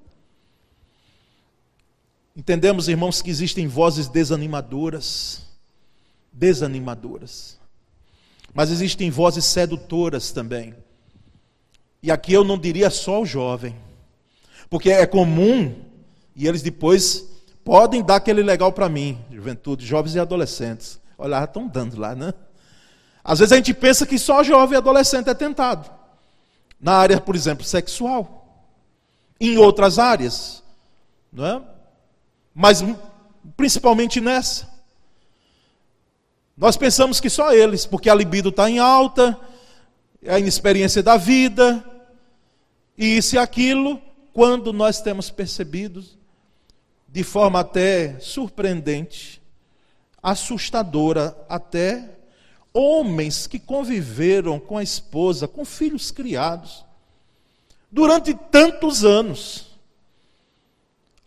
Entendemos, 2.37 2.89
irmãos, 2.89 3.23
que 3.23 3.31
existem 3.31 3.67
vozes 3.67 4.07
desanimadoras, 4.07 5.47
desanimadoras. 6.31 7.64
Mas 8.55 8.71
existem 8.71 9.11
vozes 9.11 9.45
sedutoras 9.45 10.31
também. 10.31 10.75
E 12.01 12.11
aqui 12.11 12.33
eu 12.33 12.45
não 12.45 12.57
diria 12.57 12.89
só 12.89 13.21
o 13.21 13.27
jovem, 13.27 13.75
porque 14.71 14.91
é 14.91 15.05
comum 15.07 15.75
e 16.37 16.47
eles 16.47 16.63
depois 16.63 17.27
podem 17.65 18.03
dar 18.05 18.17
aquele 18.17 18.43
legal 18.43 18.73
para 18.73 18.89
mim, 18.89 19.19
juventude, 19.31 19.85
jovens 19.85 20.15
e 20.15 20.21
adolescentes. 20.21 21.01
Olha, 21.19 21.43
estão 21.43 21.67
dando 21.67 21.99
lá, 21.99 22.15
né? 22.15 22.33
Às 23.25 23.39
vezes 23.39 23.53
a 23.53 23.57
gente 23.57 23.73
pensa 23.73 24.05
que 24.05 24.19
só 24.19 24.45
jovem 24.45 24.75
e 24.75 24.77
adolescente 24.77 25.31
é 25.31 25.35
tentado. 25.35 25.91
Na 26.79 26.93
área, 26.93 27.21
por 27.21 27.35
exemplo, 27.35 27.65
sexual. 27.65 28.43
Em 29.41 29.57
outras 29.57 29.99
áreas, 29.99 30.63
não 31.33 31.47
é? 31.47 31.63
Mas 32.55 32.85
principalmente 33.57 34.21
nessa. 34.21 34.74
Nós 36.57 36.77
pensamos 36.77 37.19
que 37.19 37.29
só 37.29 37.53
eles, 37.53 37.85
porque 37.85 38.09
a 38.09 38.15
libido 38.15 38.51
está 38.51 38.71
em 38.71 38.79
alta, 38.79 39.39
a 40.27 40.39
inexperiência 40.39 41.03
da 41.03 41.17
vida, 41.17 41.85
e 42.97 43.17
isso 43.17 43.35
e 43.35 43.39
aquilo, 43.39 44.01
quando 44.33 44.73
nós 44.73 45.01
temos 45.01 45.31
percebido, 45.31 46.05
de 47.09 47.25
forma 47.25 47.61
até 47.61 48.19
surpreendente, 48.21 49.43
assustadora 50.23 51.37
até, 51.49 52.09
homens 52.73 53.47
que 53.47 53.59
conviveram 53.59 54.59
com 54.59 54.79
a 54.79 54.83
esposa, 54.83 55.49
com 55.49 55.65
filhos 55.65 56.11
criados, 56.11 56.85
durante 57.91 58.33
tantos 58.33 59.05
anos. 59.05 59.77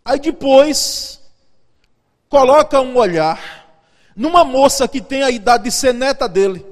Aí 0.04 0.18
depois, 0.18 1.20
coloca 2.28 2.80
um 2.80 2.96
olhar 2.96 3.57
numa 4.18 4.44
moça 4.44 4.88
que 4.88 5.00
tem 5.00 5.22
a 5.22 5.30
idade 5.30 5.64
de 5.64 5.70
ser 5.70 5.94
neta 5.94 6.28
dele 6.28 6.66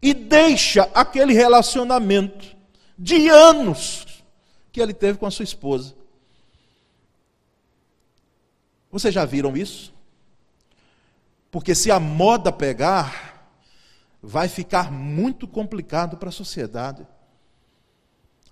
e 0.00 0.12
deixa 0.12 0.82
aquele 0.94 1.32
relacionamento 1.32 2.54
de 2.98 3.30
anos 3.30 4.22
que 4.70 4.78
ele 4.78 4.92
teve 4.92 5.16
com 5.16 5.24
a 5.24 5.30
sua 5.30 5.44
esposa. 5.44 5.94
Vocês 8.92 9.14
já 9.14 9.24
viram 9.24 9.56
isso? 9.56 9.90
Porque 11.50 11.74
se 11.74 11.90
a 11.90 11.98
moda 11.98 12.52
pegar, 12.52 13.50
vai 14.22 14.48
ficar 14.48 14.92
muito 14.92 15.48
complicado 15.48 16.18
para 16.18 16.28
a 16.28 16.32
sociedade. 16.32 17.06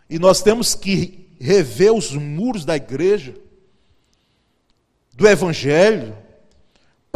E 0.09 0.18
nós 0.18 0.40
temos 0.40 0.75
que 0.75 1.28
rever 1.38 1.92
os 1.92 2.12
muros 2.12 2.64
da 2.64 2.75
igreja, 2.75 3.35
do 5.12 5.28
evangelho, 5.28 6.16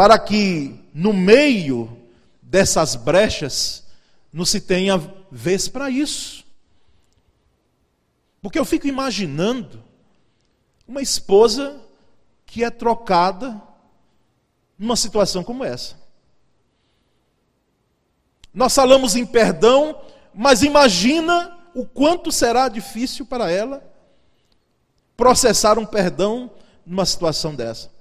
para 0.01 0.19
que 0.19 0.83
no 0.95 1.13
meio 1.13 1.95
dessas 2.41 2.97
brechas 2.97 3.85
não 4.33 4.47
se 4.47 4.59
tenha 4.59 4.97
vez 5.31 5.69
para 5.69 5.91
isso. 5.91 6.43
Porque 8.41 8.59
eu 8.59 8.65
fico 8.65 8.87
imaginando 8.87 9.85
uma 10.89 11.03
esposa 11.03 11.79
que 12.47 12.65
é 12.65 12.71
trocada 12.71 13.61
numa 14.79 14.97
situação 14.97 15.45
como 15.45 15.63
essa. 15.63 15.97
Nós 18.55 18.75
falamos 18.75 19.15
em 19.17 19.27
perdão, 19.27 20.01
mas 20.33 20.63
imagina 20.63 21.59
o 21.75 21.85
quanto 21.85 22.33
será 22.33 22.71
difícil 22.71 23.27
para 23.27 23.51
ela 23.51 23.87
processar 25.15 25.79
um 25.79 25.85
perdão 25.85 26.51
numa 26.87 27.05
situação 27.05 27.55
dessa. 27.55 28.00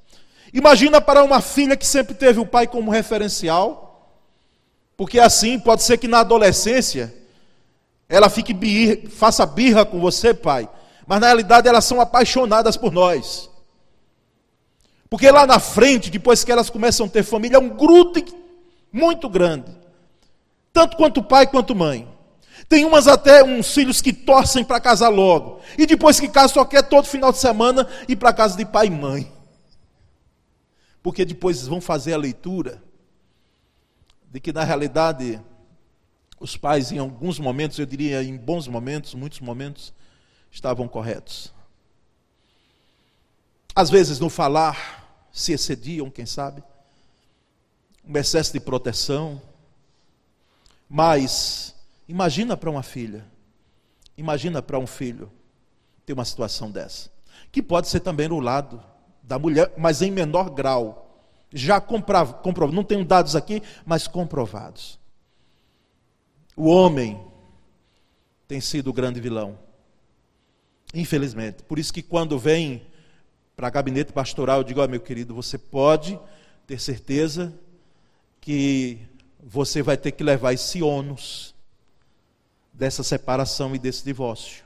Imagina 0.53 1.00
para 1.00 1.24
uma 1.24 1.41
filha 1.41 1.77
que 1.77 1.86
sempre 1.86 2.13
teve 2.13 2.39
o 2.39 2.46
pai 2.46 2.68
como 2.68 2.91
referencial, 2.91 4.15
porque 4.98 5.20
assim 5.20 5.60
pode 5.60 5.84
ser 5.84 5.98
que 5.98 6.08
na 6.08 6.20
adolescência 6.20 7.13
ela 8.08 8.29
fique 8.29 8.53
birra, 8.53 8.98
faça 9.10 9.46
birra 9.46 9.86
com 9.86 10.00
você, 10.00 10.34
pai, 10.34 10.68
mas 11.06 11.20
na 11.20 11.27
realidade 11.27 11.68
elas 11.68 11.86
são 11.86 12.01
apaixonadas 12.01 12.75
por 12.75 12.91
nós. 12.91 13.50
Porque 15.10 15.29
lá 15.32 15.46
na 15.46 15.60
frente, 15.60 16.10
depois 16.10 16.44
que 16.44 16.51
elas 16.51 16.70
começam 16.70 17.06
a 17.06 17.10
ter 17.10 17.24
família, 17.24 17.58
é 17.58 17.60
um 17.60 17.70
grude 17.70 18.25
muito 18.91 19.27
grande. 19.27 19.75
Tanto 20.72 20.98
quanto 20.98 21.24
pai 21.24 21.48
quanto 21.48 21.75
mãe. 21.75 22.08
Tem 22.68 22.86
umas 22.86 23.08
até 23.08 23.44
uns 23.44 23.74
filhos 23.74 24.01
que 24.01 24.13
torcem 24.13 24.63
para 24.63 24.79
casar 24.79 25.10
logo. 25.10 25.62
E 25.77 25.88
depois 25.88 26.20
que 26.20 26.27
casa, 26.27 26.53
só 26.53 26.65
quer 26.65 26.84
todo 26.84 27.08
final 27.08 27.32
de 27.32 27.39
semana 27.39 27.88
ir 28.08 28.15
para 28.15 28.34
casa 28.34 28.56
de 28.56 28.65
pai 28.65 28.88
e 28.88 28.91
mãe. 28.91 29.32
Porque 31.01 31.25
depois 31.25 31.65
vão 31.65 31.79
fazer 31.79 32.13
a 32.13 32.18
leitura 32.18 32.84
de 34.32 34.39
que 34.39 34.53
na 34.53 34.63
realidade 34.63 35.41
os 36.39 36.56
pais 36.56 36.91
em 36.91 36.98
alguns 36.98 37.39
momentos, 37.39 37.77
eu 37.79 37.86
diria 37.86 38.24
em 38.24 38.38
bons 38.38 38.68
momentos, 38.68 39.13
muitos 39.13 39.39
momentos, 39.39 39.94
estavam 40.51 40.88
corretos. 40.88 41.53
Às 43.75 43.89
vezes 43.89 44.20
no 44.20 44.29
falar, 44.29 45.27
se 45.32 45.51
excediam, 45.51 46.10
quem 46.10 46.25
sabe, 46.25 46.63
um 48.03 48.17
excesso 48.17 48.54
de 48.54 48.60
proteção. 48.60 49.41
Mas 50.88 51.76
imagina 52.08 52.58
para 52.58 52.69
uma 52.69 52.82
filha, 52.82 53.26
imagina 54.17 54.62
para 54.62 54.80
um 54.80 54.88
filho 54.88 55.32
ter 56.06 56.13
uma 56.13 56.26
situação 56.26 56.71
dessa, 56.71 57.12
que 57.52 57.62
pode 57.62 57.88
ser 57.88 58.00
também 58.00 58.28
no 58.28 58.39
lado 58.39 58.84
da 59.30 59.38
mulher, 59.38 59.72
mas 59.78 60.02
em 60.02 60.10
menor 60.10 60.50
grau. 60.50 61.06
Já 61.54 61.80
comprovado, 61.80 62.74
não 62.74 62.84
tenho 62.84 63.06
dados 63.06 63.36
aqui, 63.36 63.62
mas 63.86 64.08
comprovados. 64.08 65.00
O 66.56 66.68
homem 66.68 67.24
tem 68.48 68.60
sido 68.60 68.89
o 68.89 68.94
grande 68.94 69.20
vilão. 69.22 69.58
Infelizmente. 70.96 71.62
Por 71.62 71.78
isso 71.78 71.94
que 71.94 72.02
quando 72.02 72.39
vem 72.39 72.82
para 73.56 73.70
gabinete 73.70 74.12
pastoral, 74.12 74.58
eu 74.58 74.63
digo, 74.63 74.82
ó, 74.82 74.86
oh, 74.86 74.88
meu 74.88 75.00
querido, 75.00 75.36
você 75.36 75.60
pode 75.60 76.20
ter 76.65 76.80
certeza 76.80 77.54
que 78.42 78.98
você 79.44 79.84
vai 79.84 79.96
ter 79.96 80.12
que 80.12 80.24
levar 80.24 80.54
esse 80.54 80.82
ônus 80.82 81.54
dessa 82.74 83.04
separação 83.04 83.76
e 83.76 83.80
desse 83.80 84.04
divórcio. 84.04 84.63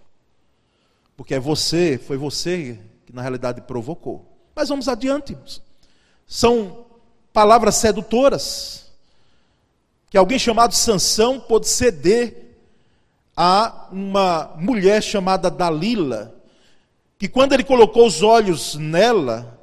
Porque 1.18 1.34
é 1.34 1.40
você, 1.40 1.98
foi 1.98 2.16
você 2.16 2.80
que 3.06 3.14
na 3.14 3.22
realidade 3.22 3.60
provocou. 3.62 4.33
Mas 4.56 4.70
vamos 4.70 4.88
adiante. 4.88 5.38
São 6.28 6.86
palavras 7.32 7.76
sedutoras 7.76 8.84
que 10.10 10.18
alguém 10.18 10.38
chamado 10.38 10.76
Sansão 10.76 11.40
pôde 11.40 11.68
ceder 11.68 12.56
a 13.36 13.88
uma 13.92 14.54
mulher 14.58 15.02
chamada 15.02 15.50
Dalila, 15.50 16.36
que 17.18 17.28
quando 17.28 17.54
ele 17.54 17.64
colocou 17.64 18.06
os 18.06 18.22
olhos 18.22 18.76
nela, 18.76 19.60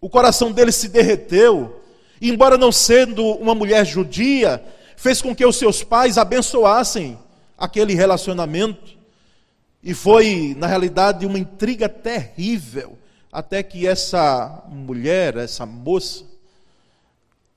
o 0.00 0.10
coração 0.10 0.50
dele 0.50 0.72
se 0.72 0.88
derreteu, 0.88 1.80
e 2.20 2.30
embora 2.30 2.58
não 2.58 2.72
sendo 2.72 3.24
uma 3.24 3.54
mulher 3.54 3.86
judia, 3.86 4.64
fez 4.96 5.22
com 5.22 5.34
que 5.34 5.46
os 5.46 5.56
seus 5.56 5.84
pais 5.84 6.18
abençoassem 6.18 7.18
aquele 7.56 7.94
relacionamento. 7.94 8.98
E 9.82 9.94
foi, 9.94 10.54
na 10.58 10.66
realidade, 10.66 11.26
uma 11.26 11.38
intriga 11.38 11.88
terrível, 11.88 12.98
até 13.34 13.64
que 13.64 13.84
essa 13.84 14.62
mulher, 14.68 15.36
essa 15.36 15.66
moça, 15.66 16.24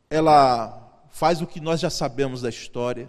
ela 0.09 1.05
faz 1.11 1.39
o 1.39 1.45
que 1.45 1.59
nós 1.59 1.79
já 1.79 1.91
sabemos 1.91 2.41
da 2.41 2.49
história. 2.49 3.07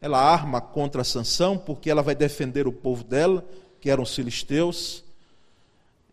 Ela 0.00 0.18
arma 0.18 0.62
contra 0.62 1.04
Sansão, 1.04 1.58
porque 1.58 1.90
ela 1.90 2.00
vai 2.00 2.14
defender 2.14 2.66
o 2.66 2.72
povo 2.72 3.04
dela, 3.04 3.44
que 3.82 3.90
eram 3.90 4.02
os 4.02 4.14
filisteus, 4.14 5.04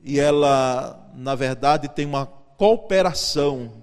e 0.04 0.20
ela, 0.20 1.10
na 1.16 1.36
verdade, 1.36 1.88
tem 1.88 2.06
uma 2.06 2.26
cooperação 2.26 3.82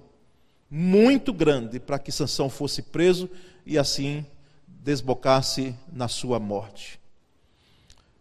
muito 0.71 1.33
grande 1.33 1.81
para 1.81 1.99
que 1.99 2.13
Sansão 2.13 2.51
fosse 2.51 2.83
preso 2.83 3.31
e 3.65 3.79
assim 3.79 4.27
desbocasse 4.67 5.75
na 5.91 6.07
sua 6.07 6.39
morte. 6.39 7.01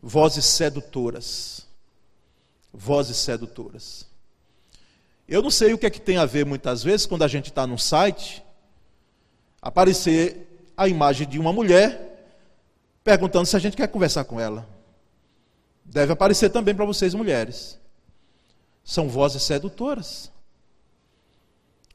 Vozes 0.02 0.46
sedutoras. 0.46 1.70
Vozes 2.74 3.18
sedutoras. 3.18 4.06
Eu 5.28 5.42
não 5.42 5.50
sei 5.52 5.74
o 5.74 5.78
que 5.78 5.86
é 5.86 5.90
que 5.90 6.02
tem 6.02 6.18
a 6.18 6.26
ver 6.26 6.46
muitas 6.46 6.84
vezes 6.84 7.06
quando 7.06 7.24
a 7.24 7.28
gente 7.28 7.50
está 7.50 7.66
num 7.66 7.78
site, 7.78 8.44
aparecer 9.62 10.72
a 10.76 10.88
imagem 10.88 11.28
de 11.28 11.40
uma 11.40 11.54
mulher 11.54 12.12
perguntando 13.04 13.46
se 13.46 13.56
a 13.56 13.60
gente 13.60 13.78
quer 13.78 13.88
conversar 13.88 14.24
com 14.26 14.40
ela. 14.40 14.68
Deve 15.84 16.14
aparecer 16.14 16.50
também 16.50 16.76
para 16.76 16.86
vocês, 16.86 17.14
mulheres. 17.14 17.80
São 18.84 19.08
vozes 19.10 19.44
sedutoras. 19.44 20.32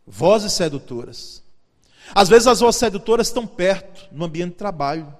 Vozes 0.07 0.53
sedutoras. 0.53 1.43
Às 2.15 2.29
vezes 2.29 2.47
as 2.47 2.61
vozes 2.61 2.79
sedutoras 2.79 3.29
estão 3.29 3.47
perto, 3.47 4.09
no 4.13 4.25
ambiente 4.25 4.53
de 4.53 4.57
trabalho. 4.57 5.13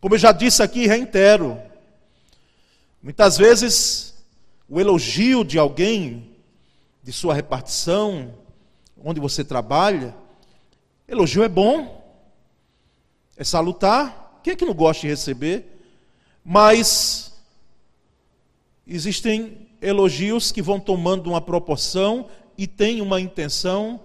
Como 0.00 0.14
eu 0.14 0.18
já 0.18 0.32
disse 0.32 0.62
aqui, 0.62 0.86
reitero. 0.86 1.60
Muitas 3.02 3.38
vezes 3.38 4.11
o 4.72 4.80
elogio 4.80 5.44
de 5.44 5.58
alguém, 5.58 6.34
de 7.02 7.12
sua 7.12 7.34
repartição, 7.34 8.32
onde 9.04 9.20
você 9.20 9.44
trabalha, 9.44 10.16
elogio 11.06 11.42
é 11.42 11.48
bom, 11.48 12.02
é 13.36 13.44
salutar. 13.44 14.40
Quem 14.42 14.54
é 14.54 14.56
que 14.56 14.64
não 14.64 14.72
gosta 14.72 15.02
de 15.02 15.08
receber? 15.08 15.66
Mas 16.42 17.32
Existem 18.86 19.68
elogios 19.80 20.50
que 20.50 20.60
vão 20.60 20.80
tomando 20.80 21.30
uma 21.30 21.40
proporção 21.40 22.28
e 22.58 22.66
tem 22.66 23.00
uma 23.00 23.20
intenção 23.20 24.00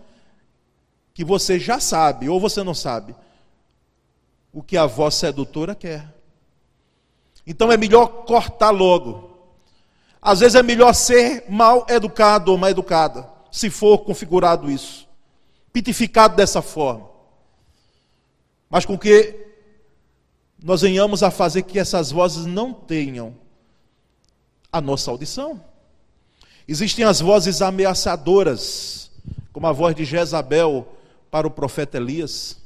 que 1.14 1.26
você 1.26 1.60
já 1.60 1.80
sabe, 1.80 2.30
ou 2.30 2.40
você 2.40 2.64
não 2.64 2.76
sabe, 2.76 3.16
o 4.54 4.62
que 4.62 4.78
a 4.78 4.86
voz 4.86 5.16
sedutora 5.16 5.74
quer. 5.74 6.14
Então 7.46 7.72
é 7.72 7.78
melhor 7.78 8.26
cortar 8.26 8.70
logo. 8.70 9.27
Às 10.28 10.42
vezes 10.42 10.56
é 10.56 10.62
melhor 10.62 10.94
ser 10.94 11.46
mal 11.48 11.86
educado 11.88 12.52
ou 12.52 12.58
mal 12.58 12.70
educada, 12.70 13.30
se 13.50 13.70
for 13.70 14.00
configurado 14.00 14.70
isso, 14.70 15.08
pitificado 15.72 16.36
dessa 16.36 16.62
forma. 16.62 17.08
Mas 18.70 18.86
com 18.86 18.98
que 18.98 19.34
nós 20.62 20.82
venhamos 20.82 21.24
a 21.24 21.32
fazer 21.32 21.62
que 21.62 21.80
essas 21.80 22.12
vozes 22.12 22.46
não 22.46 22.74
tenham 22.74 23.38
a 24.70 24.82
nossa 24.82 25.10
audição. 25.10 25.64
Existem 26.68 27.06
as 27.06 27.22
vozes 27.22 27.62
ameaçadoras, 27.62 29.10
como 29.54 29.66
a 29.66 29.72
voz 29.72 29.96
de 29.96 30.04
Jezabel 30.04 30.90
para 31.32 31.48
o 31.48 31.52
profeta 31.52 31.96
Elias. 31.96 32.58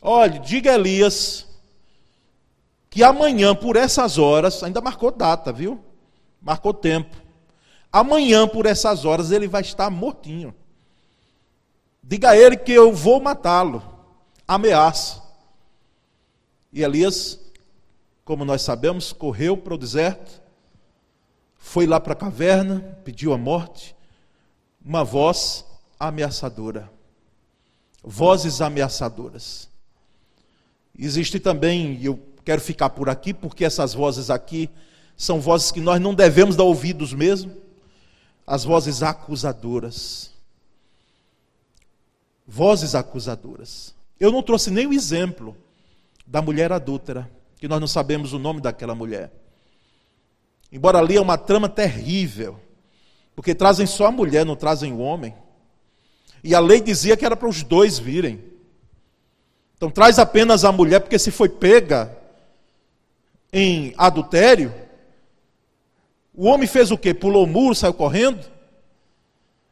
Olhe, 0.00 0.38
diga 0.38 0.70
a 0.70 0.76
Elias 0.76 1.46
que 2.88 3.04
amanhã, 3.04 3.54
por 3.54 3.76
essas 3.76 4.16
horas, 4.16 4.62
ainda 4.62 4.80
marcou 4.80 5.10
data, 5.10 5.52
viu? 5.52 5.91
Marcou 6.42 6.74
tempo. 6.74 7.16
Amanhã, 7.90 8.48
por 8.48 8.66
essas 8.66 9.04
horas, 9.04 9.30
ele 9.30 9.46
vai 9.46 9.62
estar 9.62 9.88
mortinho. 9.90 10.54
Diga 12.02 12.30
a 12.30 12.36
ele 12.36 12.56
que 12.56 12.72
eu 12.72 12.92
vou 12.92 13.20
matá-lo. 13.20 13.82
Ameaça. 14.46 15.22
E 16.72 16.82
Elias, 16.82 17.38
como 18.24 18.44
nós 18.44 18.62
sabemos, 18.62 19.12
correu 19.12 19.56
para 19.56 19.74
o 19.74 19.78
deserto, 19.78 20.40
foi 21.56 21.86
lá 21.86 22.00
para 22.00 22.14
a 22.14 22.16
caverna, 22.16 22.80
pediu 23.04 23.32
a 23.32 23.38
morte. 23.38 23.94
Uma 24.84 25.04
voz 25.04 25.64
ameaçadora. 26.00 26.90
Vozes 28.02 28.60
ameaçadoras. 28.60 29.68
Existe 30.98 31.38
também, 31.38 31.94
e 31.94 32.06
eu 32.06 32.18
quero 32.44 32.60
ficar 32.60 32.90
por 32.90 33.08
aqui, 33.08 33.32
porque 33.32 33.64
essas 33.64 33.94
vozes 33.94 34.28
aqui 34.28 34.68
são 35.16 35.40
vozes 35.40 35.70
que 35.70 35.80
nós 35.80 36.00
não 36.00 36.14
devemos 36.14 36.56
dar 36.56 36.64
ouvidos 36.64 37.12
mesmo, 37.12 37.56
as 38.46 38.64
vozes 38.64 39.02
acusadoras. 39.02 40.32
Vozes 42.46 42.94
acusadoras. 42.94 43.94
Eu 44.18 44.30
não 44.32 44.42
trouxe 44.42 44.70
nem 44.70 44.86
o 44.86 44.92
exemplo 44.92 45.56
da 46.26 46.42
mulher 46.42 46.72
adúltera, 46.72 47.30
que 47.58 47.68
nós 47.68 47.80
não 47.80 47.86
sabemos 47.86 48.32
o 48.32 48.38
nome 48.38 48.60
daquela 48.60 48.94
mulher. 48.94 49.32
Embora 50.70 50.98
ali 50.98 51.16
é 51.16 51.20
uma 51.20 51.36
trama 51.36 51.68
terrível, 51.68 52.58
porque 53.36 53.54
trazem 53.54 53.86
só 53.86 54.06
a 54.06 54.10
mulher, 54.10 54.44
não 54.44 54.56
trazem 54.56 54.92
o 54.92 54.98
homem. 54.98 55.34
E 56.42 56.54
a 56.54 56.60
lei 56.60 56.80
dizia 56.80 57.16
que 57.16 57.24
era 57.24 57.36
para 57.36 57.48
os 57.48 57.62
dois 57.62 57.98
virem. 57.98 58.42
Então 59.76 59.90
traz 59.90 60.18
apenas 60.18 60.64
a 60.64 60.72
mulher, 60.72 61.00
porque 61.00 61.18
se 61.18 61.30
foi 61.30 61.48
pega 61.48 62.16
em 63.52 63.94
adultério, 63.98 64.72
o 66.34 66.46
homem 66.46 66.66
fez 66.66 66.90
o 66.90 66.98
quê? 66.98 67.12
Pulou 67.12 67.44
o 67.44 67.46
muro, 67.46 67.74
saiu 67.74 67.92
correndo? 67.92 68.50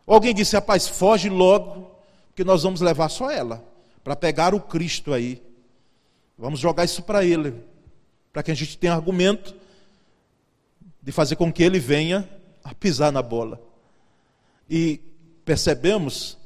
Alguém 0.07 0.35
disse, 0.35 0.57
rapaz, 0.57 0.88
foge 0.88 1.29
logo, 1.29 1.90
que 2.35 2.44
nós 2.44 2.62
vamos 2.62 2.81
levar 2.81 3.09
só 3.09 3.31
ela, 3.31 3.64
para 4.03 4.16
pegar 4.16 4.55
o 4.55 4.61
Cristo 4.61 5.12
aí. 5.12 5.42
Vamos 6.37 6.59
jogar 6.59 6.85
isso 6.85 7.03
para 7.03 7.25
ele, 7.25 7.55
para 8.33 8.42
que 8.42 8.51
a 8.51 8.55
gente 8.55 8.77
tenha 8.77 8.92
argumento 8.92 9.55
de 11.03 11.12
fazer 11.12 11.37
com 11.37 11.53
que 11.53 11.62
ele 11.62 11.79
venha 11.79 12.29
a 12.62 12.75
pisar 12.75 13.12
na 13.12 13.23
bola. 13.23 13.61
E 14.68 15.01
percebemos 15.44 16.37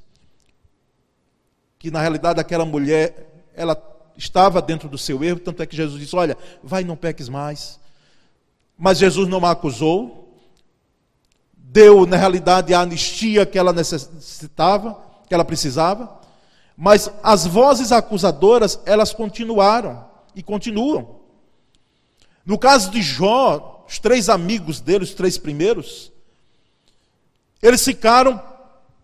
que 1.79 1.90
na 1.90 2.00
realidade 2.00 2.40
aquela 2.40 2.64
mulher 2.64 3.48
ela 3.55 3.77
estava 4.16 4.62
dentro 4.62 4.88
do 4.88 4.96
seu 4.96 5.22
erro, 5.22 5.38
tanto 5.38 5.62
é 5.62 5.66
que 5.66 5.77
Jesus 5.77 6.00
disse: 6.00 6.16
Olha, 6.16 6.37
vai, 6.62 6.85
não 6.85 6.96
peques 6.96 7.29
mais. 7.29 7.81
Mas 8.77 8.99
Jesus 8.99 9.29
não 9.29 9.45
a 9.45 9.53
acusou, 9.53 10.37
deu, 11.57 12.07
na 12.07 12.17
realidade, 12.17 12.75
a 12.75 12.81
anistia 12.81 13.45
que 13.45 13.59
ela 13.59 13.73
necessitava, 13.73 14.99
que 15.27 15.35
ela 15.35 15.45
precisava, 15.45 16.21
mas 16.77 17.11
as 17.23 17.47
vozes 17.47 17.93
acusadoras, 17.93 18.81
elas 18.85 19.13
continuaram 19.13 20.05
e 20.35 20.43
continuam. 20.43 21.21
No 22.45 22.59
caso 22.59 22.91
de 22.91 23.01
Jó, 23.01 23.85
os 23.89 23.99
três 23.99 24.29
amigos 24.29 24.81
dele, 24.81 25.05
os 25.05 25.15
três 25.15 25.39
primeiros, 25.39 26.13
eles 27.63 27.85
ficaram 27.85 28.41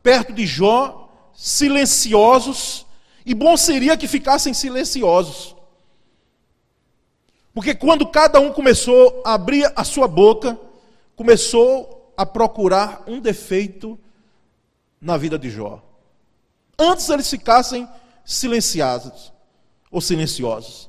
perto 0.03 0.33
de 0.33 0.47
Jó, 0.47 1.09
silenciosos, 1.35 2.87
e 3.25 3.35
bom 3.35 3.57
seria 3.57 3.97
que 3.97 4.09
ficassem 4.09 4.53
silenciosos. 4.53 5.57
Porque 7.55 7.75
quando 7.75 8.07
cada 8.07 8.39
um 8.41 8.53
começou 8.53 9.23
a 9.25 9.35
abrir 9.35 9.71
a 9.75 9.85
sua 9.85 10.07
boca, 10.07 10.59
começou 11.17 12.13
a 12.17 12.25
procurar 12.25 13.03
um 13.07 13.21
defeito 13.21 13.99
na 15.01 15.17
vida 15.17 15.39
de 15.39 15.51
Jó. 15.51 15.83
Antes 16.79 17.09
eles 17.09 17.29
ficassem 17.29 17.89
silenciados 18.25 19.33
ou 19.91 20.01
silenciosos. 20.01 20.89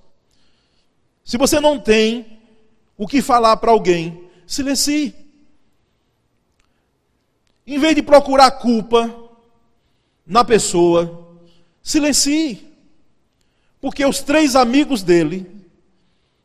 Se 1.23 1.37
você 1.37 1.59
não 1.59 1.79
tem 1.79 2.39
o 2.97 3.07
que 3.07 3.21
falar 3.21 3.57
para 3.57 3.71
alguém, 3.71 4.29
silencie. 4.45 5.15
Em 7.65 7.79
vez 7.79 7.95
de 7.95 8.03
procurar 8.03 8.51
culpa 8.51 9.13
na 10.25 10.43
pessoa, 10.43 11.21
Silencie. 11.81 12.67
Porque 13.79 14.05
os 14.05 14.21
três 14.21 14.55
amigos 14.55 15.01
dele, 15.01 15.60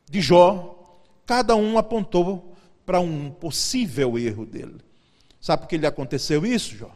de 0.08 0.20
Jó, 0.20 0.76
cada 1.24 1.56
um 1.56 1.76
apontou 1.78 2.54
para 2.84 3.00
um 3.00 3.30
possível 3.30 4.18
erro 4.18 4.46
dele. 4.46 4.76
Sabe 5.40 5.62
por 5.62 5.68
que 5.68 5.76
lhe 5.76 5.86
aconteceu 5.86 6.46
isso, 6.46 6.76
Jó? 6.76 6.90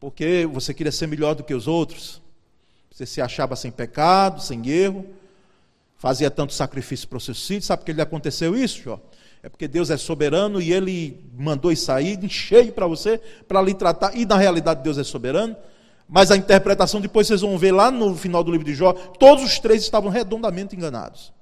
Porque 0.00 0.46
você 0.52 0.74
queria 0.74 0.92
ser 0.92 1.06
melhor 1.06 1.34
do 1.34 1.44
que 1.44 1.54
os 1.54 1.66
outros. 1.66 2.20
Você 2.90 3.06
se 3.06 3.20
achava 3.20 3.56
sem 3.56 3.70
pecado, 3.70 4.40
sem 4.40 4.68
erro, 4.68 5.04
fazia 5.96 6.30
tanto 6.30 6.52
sacrifício 6.52 7.08
para 7.08 7.18
o 7.18 7.20
seu 7.20 7.34
filho. 7.34 7.62
Sabe 7.62 7.80
por 7.80 7.86
que 7.86 7.92
lhe 7.92 8.00
aconteceu 8.00 8.56
isso, 8.56 8.82
Jó? 8.82 9.00
É 9.42 9.48
porque 9.48 9.68
Deus 9.68 9.90
é 9.90 9.96
soberano 9.96 10.60
e 10.60 10.72
ele 10.72 11.22
mandou 11.36 11.70
isso 11.70 11.92
aí 11.92 12.18
cheio 12.30 12.72
para 12.72 12.86
você, 12.86 13.20
para 13.46 13.60
lhe 13.60 13.74
tratar. 13.74 14.16
E 14.16 14.24
na 14.24 14.36
realidade 14.36 14.82
Deus 14.82 14.96
é 14.96 15.04
soberano. 15.04 15.54
Mas 16.08 16.30
a 16.30 16.36
interpretação, 16.36 17.00
depois 17.00 17.26
vocês 17.26 17.40
vão 17.40 17.58
ver 17.58 17.72
lá 17.72 17.90
no 17.90 18.16
final 18.16 18.44
do 18.44 18.50
livro 18.50 18.64
de 18.64 18.74
Jó, 18.74 18.92
todos 18.92 19.44
os 19.44 19.58
três 19.58 19.82
estavam 19.82 20.10
redondamente 20.10 20.76
enganados. 20.76 21.33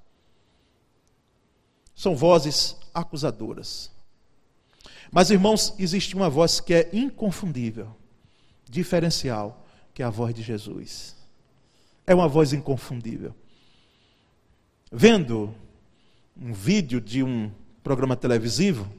São 2.03 2.17
vozes 2.17 2.77
acusadoras. 2.93 3.89
Mas, 5.09 5.31
irmãos, 5.31 5.73
existe 5.79 6.17
uma 6.17 6.29
voz 6.29 6.59
que 6.59 6.75
é 6.75 6.91
inconfundível, 6.93 7.95
diferencial, 8.69 9.65
que 9.95 10.03
é 10.03 10.05
a 10.05 10.11
voz 10.11 10.35
de 10.35 10.43
Jesus. 10.43 11.15
É 12.05 12.13
uma 12.13 12.27
voz 12.27 12.53
inconfundível. 12.53 13.33
Vendo 14.91 15.55
um 16.37 16.53
vídeo 16.53 17.01
de 17.01 17.23
um 17.23 17.53
programa 17.85 18.17
televisivo 18.17 18.93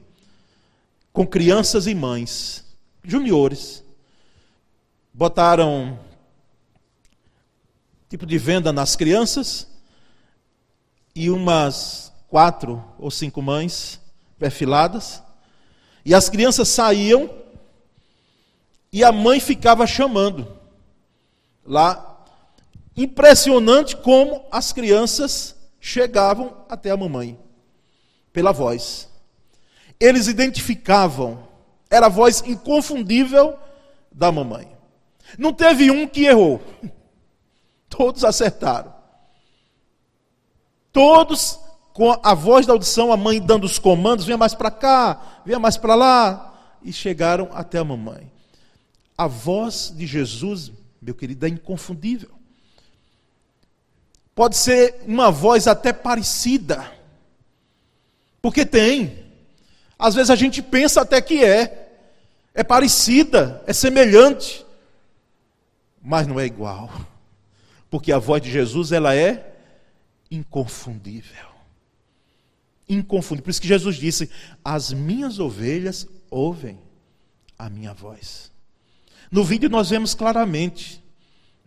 com 1.12 1.26
crianças 1.26 1.86
e 1.86 1.94
mães, 1.94 2.64
juniores, 3.02 3.84
botaram 5.12 6.00
tipo 8.08 8.24
de 8.24 8.38
venda 8.38 8.72
nas 8.72 8.96
crianças 8.96 9.68
e 11.14 11.28
umas 11.28 12.13
quatro 12.34 12.84
ou 12.98 13.12
cinco 13.12 13.40
mães 13.40 14.00
perfiladas. 14.36 15.22
E 16.04 16.12
as 16.12 16.28
crianças 16.28 16.66
saíam 16.66 17.30
e 18.92 19.04
a 19.04 19.12
mãe 19.12 19.38
ficava 19.38 19.86
chamando. 19.86 20.44
Lá, 21.64 22.26
impressionante 22.96 23.96
como 23.96 24.44
as 24.50 24.72
crianças 24.72 25.54
chegavam 25.78 26.56
até 26.68 26.90
a 26.90 26.96
mamãe, 26.96 27.38
pela 28.32 28.50
voz. 28.50 29.08
Eles 30.00 30.26
identificavam, 30.26 31.46
era 31.88 32.06
a 32.06 32.08
voz 32.08 32.42
inconfundível 32.44 33.56
da 34.10 34.32
mamãe. 34.32 34.76
Não 35.38 35.52
teve 35.52 35.88
um 35.88 36.08
que 36.08 36.24
errou. 36.24 36.60
Todos 37.88 38.24
acertaram. 38.24 38.92
Todos 40.92 41.62
com 41.94 42.14
a 42.22 42.34
voz 42.34 42.66
da 42.66 42.74
audição, 42.74 43.10
a 43.10 43.16
mãe 43.16 43.40
dando 43.40 43.64
os 43.64 43.78
comandos, 43.78 44.26
vinha 44.26 44.36
mais 44.36 44.52
para 44.52 44.70
cá, 44.70 45.40
vinha 45.46 45.58
mais 45.58 45.78
para 45.78 45.94
lá, 45.94 46.54
e 46.82 46.92
chegaram 46.92 47.48
até 47.54 47.78
a 47.78 47.84
mamãe. 47.84 48.30
A 49.16 49.26
voz 49.26 49.90
de 49.96 50.06
Jesus, 50.06 50.70
meu 51.00 51.14
querido, 51.14 51.46
é 51.46 51.48
inconfundível. 51.48 52.30
Pode 54.34 54.58
ser 54.58 55.02
uma 55.06 55.30
voz 55.30 55.66
até 55.66 55.90
parecida, 55.90 56.92
porque 58.42 58.66
tem. 58.66 59.24
Às 59.98 60.14
vezes 60.14 60.28
a 60.28 60.36
gente 60.36 60.60
pensa 60.60 61.00
até 61.00 61.22
que 61.22 61.42
é, 61.42 61.88
é 62.52 62.62
parecida, 62.62 63.62
é 63.66 63.72
semelhante 63.72 64.64
mas 66.04 66.26
não 66.26 66.38
é 66.38 66.44
igual. 66.44 66.90
Porque 67.90 68.12
a 68.12 68.18
voz 68.18 68.42
de 68.42 68.50
Jesus, 68.50 68.92
ela 68.92 69.16
é 69.16 69.54
inconfundível. 70.30 71.53
Inconfundível. 72.88 73.44
Por 73.44 73.50
isso 73.50 73.60
que 73.60 73.68
Jesus 73.68 73.96
disse: 73.96 74.30
As 74.64 74.92
minhas 74.92 75.38
ovelhas 75.38 76.06
ouvem 76.30 76.78
a 77.58 77.70
minha 77.70 77.92
voz. 77.92 78.52
No 79.30 79.42
vídeo 79.42 79.68
nós 79.68 79.90
vemos 79.90 80.14
claramente. 80.14 81.02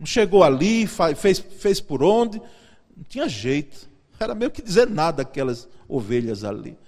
Chegou 0.04 0.44
ali, 0.44 0.86
fez, 0.86 1.38
fez 1.38 1.80
por 1.80 2.04
onde, 2.04 2.40
não 2.96 3.04
tinha 3.08 3.28
jeito. 3.28 3.88
Era 4.18 4.34
meio 4.34 4.50
que 4.50 4.62
dizer 4.62 4.88
nada 4.88 5.22
aquelas 5.22 5.68
ovelhas 5.88 6.44
ali. 6.44 6.78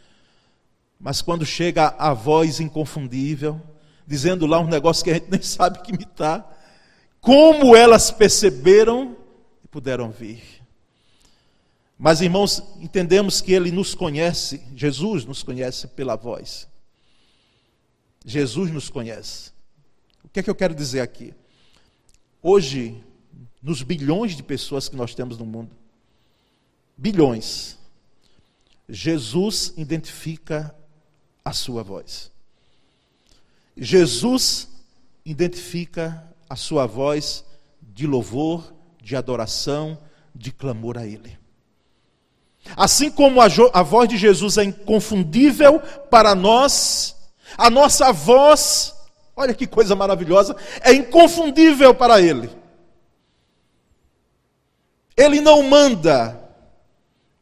Mas 0.99 1.21
quando 1.21 1.45
chega 1.45 1.95
a 1.99 2.13
voz 2.13 2.61
inconfundível, 2.61 3.61
dizendo 4.07 4.47
lá 4.47 4.61
um 4.61 4.69
negócio 4.69 5.03
que 5.03 5.11
a 5.11 5.15
gente 5.15 5.31
nem 5.31 5.43
sabe 5.43 5.81
que 5.83 5.93
imitar, 5.93 6.59
como 7.21 7.75
elas 7.75 8.11
perceberam 8.11 9.17
e 9.65 9.69
puderam 9.69 10.11
vir. 10.11 10.60
Mas, 12.03 12.23
irmãos, 12.23 12.63
entendemos 12.79 13.43
que 13.43 13.53
Ele 13.53 13.71
nos 13.71 13.95
conhece, 13.95 14.65
Jesus 14.75 15.27
nos 15.27 15.43
conhece 15.43 15.87
pela 15.87 16.17
voz. 16.17 16.67
Jesus 18.25 18.71
nos 18.71 18.89
conhece. 18.89 19.51
O 20.25 20.29
que 20.31 20.41
é 20.41 20.43
que 20.43 20.49
eu 20.49 20.55
quero 20.55 20.75
dizer 20.75 21.03
aqui? 21.03 21.35
Hoje, 22.43 23.05
nos 23.63 23.83
bilhões 23.83 24.35
de 24.35 24.43
pessoas 24.43 24.89
que 24.89 24.97
nós 24.97 25.15
temos 25.15 25.37
no 25.37 25.45
mundo, 25.45 25.77
bilhões, 26.97 27.77
Jesus 28.89 29.75
identifica 29.77 30.75
a 31.45 31.53
sua 31.53 31.83
voz. 31.83 32.33
Jesus 33.77 34.71
identifica 35.23 36.35
a 36.49 36.57
sua 36.57 36.87
voz 36.87 37.45
de 37.83 38.07
louvor, 38.07 38.75
de 39.03 39.15
adoração, 39.17 39.99
de 40.35 40.51
clamor 40.51 40.97
a 40.97 41.07
Ele. 41.07 41.40
Assim 42.77 43.11
como 43.11 43.41
a, 43.41 43.47
a, 43.73 43.83
voz 43.83 44.09
de 44.09 44.17
Jesus 44.17 44.59
é 44.59 44.65
inconfundível 44.65 45.81
para 46.11 46.35
nós, 46.35 47.17
a 47.57 47.71
nossa 47.71 48.13
voz, 48.13 48.95
olha 49.35 49.55
que 49.55 49.67
coisa 49.67 49.95
maravilhosa, 49.97 50.55
é 50.83 50.93
inconfundível 50.93 51.95
para 51.95 52.21
Ele. 52.21 52.51
Ele 55.17 55.41
não 55.41 55.63
manda 55.63 56.39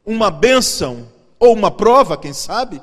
uma 0.05 0.31
bênção 0.31 1.07
ou 1.39 1.53
uma 1.53 1.71
prova, 1.71 2.17
quem 2.17 2.33
sabe, 2.33 2.81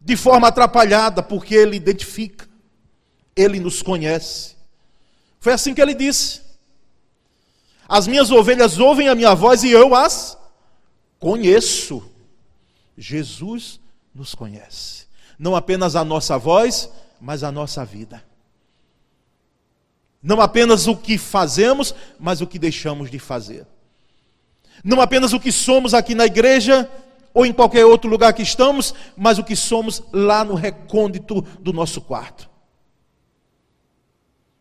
de 0.00 0.16
forma 0.16 0.48
atrapalhada, 0.48 1.22
porque 1.22 1.54
Ele 1.54 1.76
identifica, 1.76 2.48
Ele 3.36 3.60
nos 3.60 3.82
conhece. 3.82 4.56
Foi 5.38 5.52
assim 5.52 5.74
que 5.74 5.82
Ele 5.82 5.94
disse: 5.94 6.40
As 7.88 8.06
minhas 8.06 8.30
ovelhas 8.30 8.78
ouvem 8.78 9.08
a 9.08 9.14
minha 9.14 9.34
voz 9.34 9.62
e 9.62 9.70
eu 9.70 9.94
as 9.94 10.39
conheço. 11.20 12.02
Jesus 12.96 13.78
nos 14.14 14.34
conhece. 14.34 15.06
Não 15.38 15.54
apenas 15.54 15.94
a 15.94 16.04
nossa 16.04 16.36
voz, 16.36 16.90
mas 17.20 17.44
a 17.44 17.52
nossa 17.52 17.84
vida. 17.84 18.24
Não 20.22 20.40
apenas 20.40 20.86
o 20.86 20.96
que 20.96 21.16
fazemos, 21.16 21.94
mas 22.18 22.40
o 22.40 22.46
que 22.46 22.58
deixamos 22.58 23.10
de 23.10 23.18
fazer. 23.18 23.66
Não 24.82 25.00
apenas 25.00 25.32
o 25.32 25.40
que 25.40 25.52
somos 25.52 25.94
aqui 25.94 26.14
na 26.14 26.26
igreja 26.26 26.90
ou 27.32 27.46
em 27.46 27.52
qualquer 27.52 27.86
outro 27.86 28.10
lugar 28.10 28.32
que 28.34 28.42
estamos, 28.42 28.92
mas 29.16 29.38
o 29.38 29.44
que 29.44 29.54
somos 29.54 30.02
lá 30.12 30.44
no 30.44 30.54
recôndito 30.54 31.42
do 31.60 31.72
nosso 31.72 32.00
quarto. 32.00 32.50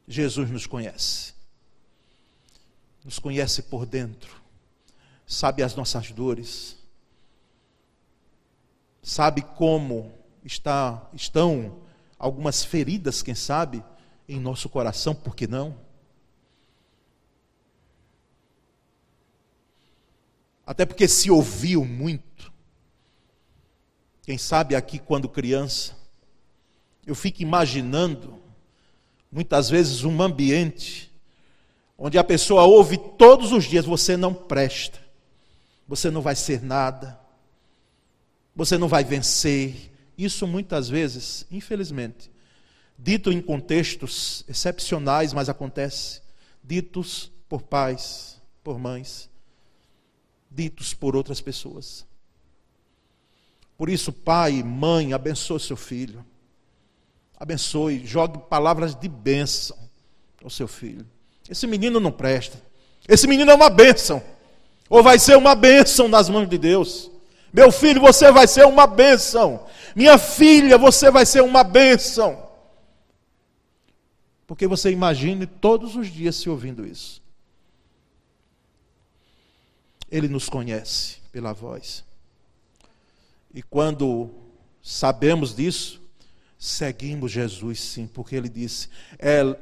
Jesus 0.08 0.50
nos 0.50 0.66
conhece. 0.66 1.34
Nos 3.04 3.20
conhece 3.20 3.64
por 3.64 3.86
dentro 3.86 4.39
sabe 5.30 5.62
as 5.62 5.76
nossas 5.76 6.12
dores, 6.12 6.76
sabe 9.00 9.44
como 9.44 10.12
está, 10.44 11.08
estão 11.14 11.84
algumas 12.18 12.64
feridas, 12.64 13.22
quem 13.22 13.36
sabe, 13.36 13.84
em 14.28 14.40
nosso 14.40 14.68
coração, 14.68 15.14
por 15.14 15.36
que 15.36 15.46
não? 15.46 15.78
Até 20.66 20.84
porque 20.84 21.08
se 21.08 21.30
ouviu 21.30 21.86
muito. 21.86 22.52
Quem 24.24 24.38
sabe 24.38 24.76
aqui, 24.76 24.98
quando 24.98 25.30
criança, 25.30 25.96
eu 27.06 27.14
fico 27.14 27.44
imaginando, 27.44 28.42
muitas 29.32 29.70
vezes, 29.70 30.04
um 30.04 30.22
ambiente 30.24 31.14
onde 31.96 32.18
a 32.18 32.24
pessoa 32.24 32.64
ouve 32.64 32.98
todos 32.98 33.52
os 33.52 33.66
dias: 33.66 33.86
você 33.86 34.18
não 34.18 34.34
presta 34.34 35.09
você 35.90 36.12
não 36.12 36.22
vai 36.22 36.36
ser 36.36 36.62
nada, 36.62 37.20
você 38.56 38.78
não 38.78 38.88
vai 38.88 39.04
vencer. 39.04 39.92
Isso 40.16 40.46
muitas 40.46 40.88
vezes, 40.88 41.48
infelizmente, 41.50 42.30
dito 42.96 43.32
em 43.32 43.42
contextos 43.42 44.46
excepcionais, 44.48 45.34
mas 45.34 45.50
acontece, 45.50 46.22
ditos 46.64 47.32
por 47.50 47.64
pais, 47.64 48.40
por 48.64 48.78
mães, 48.78 49.28
ditos 50.52 50.94
por 50.94 51.16
outras 51.16 51.42
pessoas. 51.42 52.06
Por 53.76 53.90
isso, 53.90 54.14
pai, 54.14 54.62
mãe, 54.62 55.12
abençoe 55.12 55.60
seu 55.60 55.78
filho. 55.78 56.24
Abençoe, 57.36 58.06
jogue 58.06 58.38
palavras 58.48 58.94
de 58.94 59.08
bênção 59.08 59.76
ao 60.44 60.52
seu 60.52 60.68
filho. 60.68 61.08
Esse 61.50 61.66
menino 61.66 62.00
não 62.00 62.12
presta. 62.12 62.62
Esse 63.08 63.26
menino 63.26 63.50
é 63.50 63.56
uma 63.56 63.72
bênção 63.72 64.22
ou 64.90 65.04
vai 65.04 65.20
ser 65.20 65.38
uma 65.38 65.54
bênção 65.54 66.08
nas 66.08 66.28
mãos 66.28 66.50
de 66.50 66.58
Deus. 66.58 67.12
Meu 67.54 67.72
filho, 67.72 68.02
você 68.02 68.32
vai 68.32 68.48
ser 68.48 68.66
uma 68.66 68.88
bênção. 68.88 69.66
Minha 69.96 70.18
filha, 70.18 70.78
você 70.78 71.12
vai 71.12 71.26
ser 71.26 71.42
uma 71.42 71.64
bênção. 71.64 72.48
Porque 74.48 74.66
você 74.66 74.90
imagine 74.90 75.46
todos 75.46 75.96
os 75.96 76.08
dias 76.08 76.36
se 76.36 76.50
ouvindo 76.50 76.86
isso. 76.86 77.22
Ele 80.12 80.28
nos 80.28 80.50
conhece 80.50 81.18
pela 81.32 81.54
voz. 81.54 82.04
E 83.54 83.62
quando 83.62 84.30
sabemos 84.82 85.56
disso, 85.56 86.02
seguimos 86.58 87.32
Jesus 87.32 87.80
sim, 87.80 88.08
porque 88.08 88.36
ele 88.36 88.50
disse: 88.50 88.90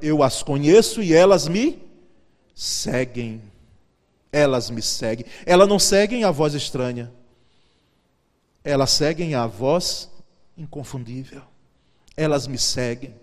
Eu 0.01 0.23
as 0.23 0.41
conheço 0.41 1.01
e 1.01 1.13
elas 1.13 1.47
me 1.47 1.81
seguem 2.55 3.41
elas 4.37 4.69
me 4.69 4.81
seguem. 4.81 5.25
Elas 5.45 5.67
não 5.67 5.79
seguem 5.79 6.23
a 6.23 6.31
voz 6.31 6.53
estranha. 6.53 7.11
Elas 8.63 8.91
seguem 8.91 9.33
a 9.33 9.47
voz 9.47 10.09
inconfundível. 10.55 11.41
Elas 12.15 12.45
me 12.45 12.57
seguem. 12.57 13.15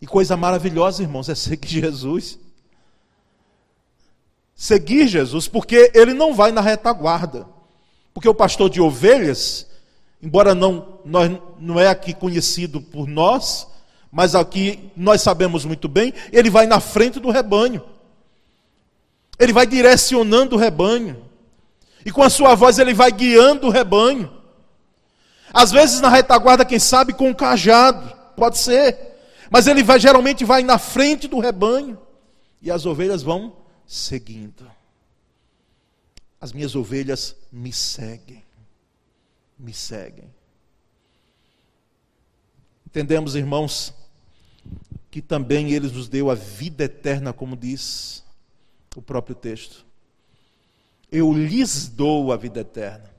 E 0.00 0.06
coisa 0.06 0.36
maravilhosa, 0.36 1.02
irmãos, 1.02 1.28
é 1.28 1.34
seguir 1.34 1.80
Jesus. 1.80 2.38
Seguir 4.54 5.08
Jesus, 5.08 5.48
porque 5.48 5.90
ele 5.94 6.12
não 6.12 6.34
vai 6.34 6.52
na 6.52 6.60
retaguarda. 6.60 7.46
Porque 8.12 8.28
o 8.28 8.34
pastor 8.34 8.68
de 8.68 8.80
ovelhas, 8.80 9.66
embora 10.22 10.54
não, 10.54 11.00
nós, 11.04 11.32
não 11.58 11.80
é 11.80 11.88
aqui 11.88 12.12
conhecido 12.12 12.80
por 12.80 13.08
nós, 13.08 13.66
mas 14.12 14.34
aqui 14.34 14.92
nós 14.94 15.22
sabemos 15.22 15.64
muito 15.64 15.88
bem, 15.88 16.12
ele 16.30 16.50
vai 16.50 16.66
na 16.66 16.80
frente 16.80 17.18
do 17.18 17.30
rebanho. 17.30 17.93
Ele 19.44 19.52
vai 19.52 19.66
direcionando 19.66 20.56
o 20.56 20.58
rebanho. 20.58 21.22
E 22.04 22.10
com 22.10 22.22
a 22.22 22.30
sua 22.30 22.54
voz 22.54 22.78
ele 22.78 22.94
vai 22.94 23.12
guiando 23.12 23.66
o 23.66 23.70
rebanho. 23.70 24.30
Às 25.52 25.70
vezes 25.70 26.00
na 26.00 26.08
retaguarda, 26.08 26.64
quem 26.64 26.78
sabe, 26.78 27.12
com 27.12 27.28
um 27.28 27.34
cajado, 27.34 28.14
pode 28.36 28.58
ser. 28.58 28.98
Mas 29.50 29.66
ele 29.66 29.82
vai, 29.82 30.00
geralmente 30.00 30.44
vai 30.44 30.62
na 30.62 30.78
frente 30.78 31.28
do 31.28 31.38
rebanho. 31.38 31.98
E 32.60 32.70
as 32.70 32.86
ovelhas 32.86 33.22
vão 33.22 33.54
seguindo. 33.86 34.70
As 36.40 36.52
minhas 36.52 36.74
ovelhas 36.74 37.36
me 37.52 37.72
seguem. 37.72 38.42
Me 39.58 39.72
seguem. 39.72 40.28
Entendemos, 42.86 43.34
irmãos, 43.34 43.92
que 45.10 45.20
também 45.20 45.72
ele 45.72 45.88
nos 45.88 46.08
deu 46.08 46.30
a 46.30 46.34
vida 46.34 46.84
eterna, 46.84 47.32
como 47.32 47.56
diz 47.56 48.23
o 49.00 49.02
próprio 49.02 49.34
texto. 49.34 49.84
Eu 51.10 51.32
lhes 51.32 51.88
dou 51.88 52.32
a 52.32 52.36
vida 52.36 52.60
eterna. 52.60 53.10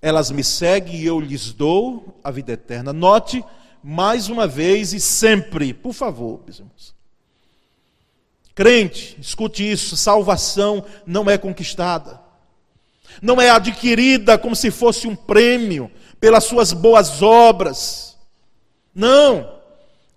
Elas 0.00 0.30
me 0.30 0.44
seguem 0.44 0.96
e 0.96 1.06
eu 1.06 1.18
lhes 1.18 1.52
dou 1.52 2.18
a 2.22 2.30
vida 2.30 2.52
eterna. 2.52 2.92
Note 2.92 3.44
mais 3.82 4.28
uma 4.28 4.46
vez 4.46 4.92
e 4.92 5.00
sempre, 5.00 5.74
por 5.74 5.92
favor, 5.92 6.40
meus 6.44 6.58
irmãos. 6.58 6.94
Crente, 8.54 9.18
escute 9.20 9.68
isso: 9.70 9.96
salvação 9.96 10.84
não 11.06 11.28
é 11.28 11.36
conquistada, 11.36 12.20
não 13.20 13.40
é 13.40 13.50
adquirida 13.50 14.38
como 14.38 14.54
se 14.54 14.70
fosse 14.70 15.06
um 15.06 15.16
prêmio 15.16 15.90
pelas 16.20 16.44
suas 16.44 16.72
boas 16.72 17.20
obras. 17.20 18.16
Não, 18.94 19.58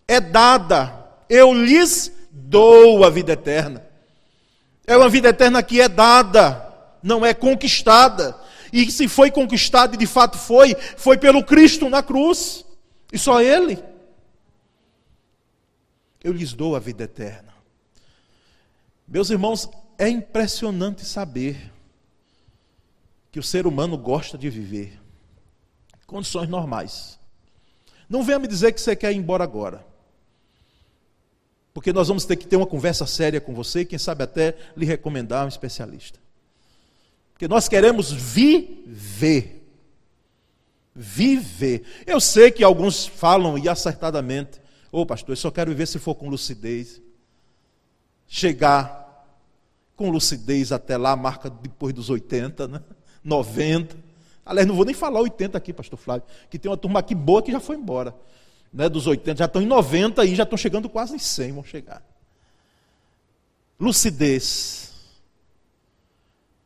é 0.08 0.22
dada. 0.22 1.06
Eu 1.30 1.54
lhes 1.54 2.12
dou 2.32 3.04
a 3.04 3.10
vida 3.10 3.34
eterna. 3.34 3.87
É 4.88 4.96
uma 4.96 5.10
vida 5.10 5.28
eterna 5.28 5.62
que 5.62 5.82
é 5.82 5.90
dada, 5.90 6.74
não 7.04 7.26
é 7.26 7.34
conquistada. 7.34 8.40
E 8.72 8.90
se 8.90 9.10
foi 9.10 9.30
conquistada, 9.30 9.96
e 9.96 9.98
de 9.98 10.08
fato 10.08 10.38
foi, 10.38 10.76
foi 10.96 11.18
pelo 11.18 11.44
Cristo 11.44 11.90
na 11.90 12.02
cruz. 12.02 12.64
E 13.12 13.20
só 13.20 13.42
Ele. 13.42 13.78
Eu 16.24 16.32
lhes 16.32 16.54
dou 16.54 16.74
a 16.74 16.80
vida 16.80 17.04
eterna. 17.04 17.54
Meus 19.06 19.30
irmãos, 19.30 19.70
é 19.98 20.08
impressionante 20.08 21.06
saber 21.06 21.72
que 23.30 23.40
o 23.40 23.44
ser 23.44 23.68
humano 23.68 23.98
gosta 23.98 24.38
de 24.38 24.50
viver. 24.50 25.00
Condições 26.06 26.48
normais. 26.48 27.20
Não 28.10 28.24
venha 28.24 28.40
me 28.40 28.48
dizer 28.48 28.72
que 28.72 28.80
você 28.80 28.96
quer 28.96 29.12
ir 29.12 29.18
embora 29.18 29.44
agora. 29.44 29.86
Porque 31.78 31.94
nós 31.94 32.08
vamos 32.08 32.26
ter 32.26 32.36
que 32.38 32.48
ter 32.48 32.56
uma 32.56 32.66
conversa 32.66 33.06
séria 33.06 33.40
com 33.40 33.54
você 33.54 33.82
e, 33.82 33.86
quem 33.86 34.00
sabe, 34.00 34.24
até 34.24 34.56
lhe 34.76 34.84
recomendar 34.84 35.46
um 35.46 35.48
especialista. 35.48 36.18
Porque 37.32 37.48
nós 37.48 37.68
queremos 37.68 38.12
viver. 38.12 39.64
Viver. 40.96 41.84
Eu 42.08 42.20
sei 42.20 42.50
que 42.50 42.64
alguns 42.64 43.06
falam, 43.06 43.60
e 43.60 43.70
acertadamente, 43.70 44.60
ô 44.92 45.02
oh, 45.02 45.06
pastor, 45.06 45.34
eu 45.34 45.36
só 45.38 45.52
quero 45.52 45.70
viver 45.70 45.86
se 45.86 46.00
for 46.00 46.16
com 46.16 46.28
lucidez. 46.28 47.00
Chegar 48.28 49.28
com 49.96 50.10
lucidez 50.10 50.72
até 50.72 50.98
lá, 50.98 51.16
marca 51.16 51.48
depois 51.48 51.94
dos 51.94 52.10
80, 52.10 52.68
né? 52.68 52.82
90. 53.24 53.96
Aliás, 54.44 54.68
não 54.68 54.74
vou 54.74 54.84
nem 54.84 54.96
falar 54.96 55.22
80 55.22 55.56
aqui, 55.56 55.72
pastor 55.72 56.00
Flávio, 56.00 56.24
que 56.50 56.58
tem 56.58 56.72
uma 56.72 56.78
turma 56.78 57.02
aqui 57.02 57.14
boa 57.14 57.44
que 57.44 57.52
já 57.52 57.60
foi 57.60 57.76
embora. 57.76 58.16
Né, 58.74 58.90
dos 58.90 59.08
80, 59.08 59.40
já 59.40 59.46
estão 59.46 59.62
em 59.62 59.66
90 59.66 60.26
e 60.26 60.36
já 60.36 60.44
estão 60.44 60.58
chegando 60.58 60.90
quase 60.90 61.16
em 61.16 61.20
100, 61.20 61.52
vão 61.54 61.64
chegar. 61.64 62.04
Lucidez. 63.80 64.94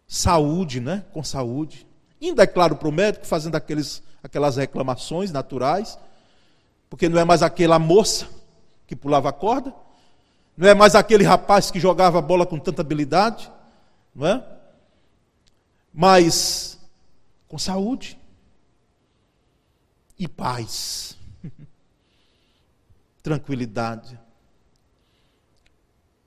Saúde, 0.07 0.79
né? 0.79 1.05
Com 1.13 1.23
saúde. 1.23 1.87
Ainda 2.21 2.43
é 2.43 2.47
claro 2.47 2.75
para 2.75 2.87
o 2.87 2.91
médico, 2.91 3.25
fazendo 3.25 3.55
aqueles, 3.55 4.03
aquelas 4.21 4.57
reclamações 4.57 5.31
naturais, 5.31 5.97
porque 6.89 7.09
não 7.09 7.19
é 7.19 7.23
mais 7.23 7.41
aquela 7.41 7.79
moça 7.79 8.27
que 8.85 8.95
pulava 8.95 9.29
a 9.29 9.33
corda, 9.33 9.73
não 10.55 10.67
é 10.67 10.73
mais 10.73 10.95
aquele 10.95 11.23
rapaz 11.23 11.71
que 11.71 11.79
jogava 11.79 12.19
a 12.19 12.21
bola 12.21 12.45
com 12.45 12.59
tanta 12.59 12.81
habilidade, 12.81 13.51
não 14.13 14.27
é? 14.27 14.45
Mas 15.93 16.77
com 17.47 17.57
saúde 17.57 18.19
e 20.19 20.27
paz, 20.27 21.17
tranquilidade, 23.21 24.19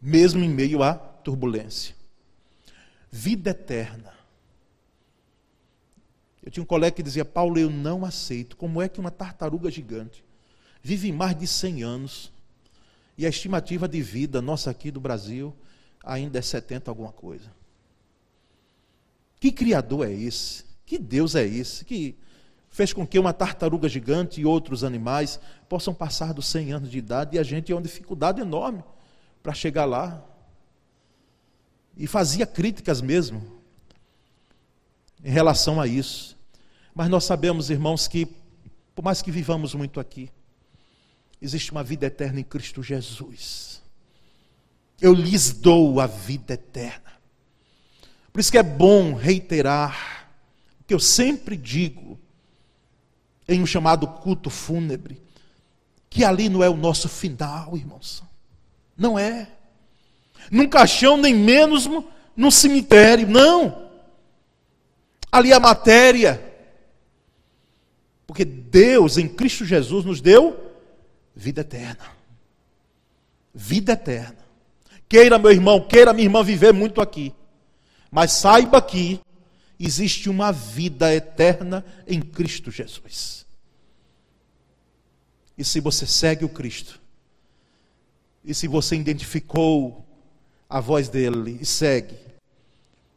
mesmo 0.01 0.43
em 0.43 0.49
meio 0.49 0.83
à 0.83 0.95
turbulência. 0.95 1.95
Vida 3.11 3.51
eterna. 3.51 4.13
Eu 6.43 6.51
tinha 6.51 6.63
um 6.63 6.67
colega 6.67 6.97
que 6.97 7.03
dizia: 7.03 7.25
Paulo, 7.25 7.59
eu 7.59 7.71
não 7.71 8.05
aceito. 8.05 8.57
Como 8.57 8.83
é 8.83 8.89
que 8.89 9.01
uma 9.01 9.11
tartaruga 9.11 9.71
gigante 9.71 10.25
vive 10.83 11.11
mais 11.11 11.37
de 11.39 11.47
100 11.47 11.83
anos 11.83 12.33
e 13.17 13.25
a 13.25 13.29
estimativa 13.29 13.89
de 13.89 14.03
vida 14.03 14.43
nossa 14.43 14.71
aqui 14.71 14.91
do 14.91 15.01
Brasil 15.01 15.55
ainda 16.03 16.39
é 16.39 16.43
70 16.43 16.91
alguma 16.91 17.13
coisa? 17.13 17.51
Que 19.41 19.51
criador 19.51 20.07
é 20.07 20.13
esse? 20.13 20.65
Que 20.85 20.99
Deus 20.99 21.35
é 21.35 21.47
esse? 21.47 21.85
Que 21.85 22.17
fez 22.75 22.93
com 22.93 23.07
que 23.07 23.21
uma 23.21 23.33
tartaruga 23.33 23.89
gigante 23.89 24.41
e 24.41 24.45
outros 24.45 24.83
animais 24.83 25.39
possam 25.69 25.95
passar 25.95 26.35
dos 26.35 26.47
100 26.47 26.73
anos 26.73 26.91
de 26.91 26.99
idade 26.99 27.37
e 27.37 27.39
a 27.39 27.43
gente 27.45 27.71
é 27.71 27.75
uma 27.75 27.81
dificuldade 27.81 28.41
enorme 28.41 28.83
para 29.45 29.55
chegar 29.55 29.85
lá. 29.85 30.21
E 31.97 32.09
fazia 32.09 32.45
críticas 32.45 33.01
mesmo 33.01 33.61
em 35.23 35.31
relação 35.31 35.81
a 35.81 35.87
isso. 35.87 36.37
Mas 36.93 37.09
nós 37.09 37.23
sabemos, 37.23 37.71
irmãos, 37.71 38.09
que 38.09 38.27
por 38.93 39.05
mais 39.05 39.23
que 39.23 39.31
vivamos 39.31 39.73
muito 39.73 40.01
aqui, 40.01 40.29
existe 41.41 41.71
uma 41.71 41.85
vida 41.85 42.07
eterna 42.07 42.41
em 42.41 42.45
Cristo 42.45 42.83
Jesus. 42.83 43.81
Eu 45.01 45.15
lhes 45.15 45.53
dou 45.53 46.01
a 46.01 46.09
vida 46.09 46.55
eterna. 46.55 47.13
Por 48.33 48.41
isso 48.41 48.51
que 48.51 48.59
é 48.59 48.65
bom 48.65 49.15
reiterar 49.15 50.29
o 50.81 50.85
que 50.85 50.93
eu 50.93 50.99
sempre 50.99 51.57
digo 51.57 52.19
em 53.49 53.63
um 53.63 53.67
chamado 53.67 54.07
culto 54.07 54.51
fúnebre, 54.51 55.21
que 56.09 56.25
ali 56.25 56.49
não 56.49 56.63
é 56.63 56.69
o 56.69 56.77
nosso 56.77 57.09
final, 57.09 57.77
irmãos. 57.77 58.23
Não 58.97 59.19
é. 59.19 59.49
Num 60.51 60.69
caixão, 60.69 61.17
nem 61.17 61.35
menos 61.35 61.89
num 62.37 62.51
cemitério, 62.51 63.29
não. 63.29 63.91
Ali 65.31 65.53
é 65.53 65.55
a 65.55 65.61
matéria. 65.61 66.53
Porque 68.27 68.45
Deus, 68.45 69.19
em 69.19 69.29
Cristo 69.29 69.65
Jesus, 69.65 70.05
nos 70.05 70.21
deu 70.21 70.73
vida 71.35 71.61
eterna. 71.61 72.05
Vida 73.53 73.93
eterna. 73.93 74.39
Queira, 75.09 75.39
meu 75.39 75.51
irmão, 75.51 75.81
queira, 75.81 76.13
minha 76.13 76.27
irmã, 76.27 76.43
viver 76.43 76.73
muito 76.73 77.01
aqui. 77.01 77.35
Mas 78.11 78.33
saiba 78.33 78.81
que 78.81 79.21
existe 79.85 80.31
uma 80.31 80.53
vida 80.53 81.15
eterna 81.15 81.85
em 82.07 82.21
Cristo 82.21 82.71
Jesus. 82.71 83.45
E 85.57 85.65
se 85.65 85.81
você 85.81 86.07
segue 86.07 86.45
o 86.45 86.49
Cristo, 86.49 87.01
e 88.45 88.55
se 88.55 88.67
você 88.67 88.97
identificou 88.97 90.05
a 90.69 90.81
voz 90.81 91.09
dele 91.09 91.59
e 91.61 91.67
segue, 91.67 92.19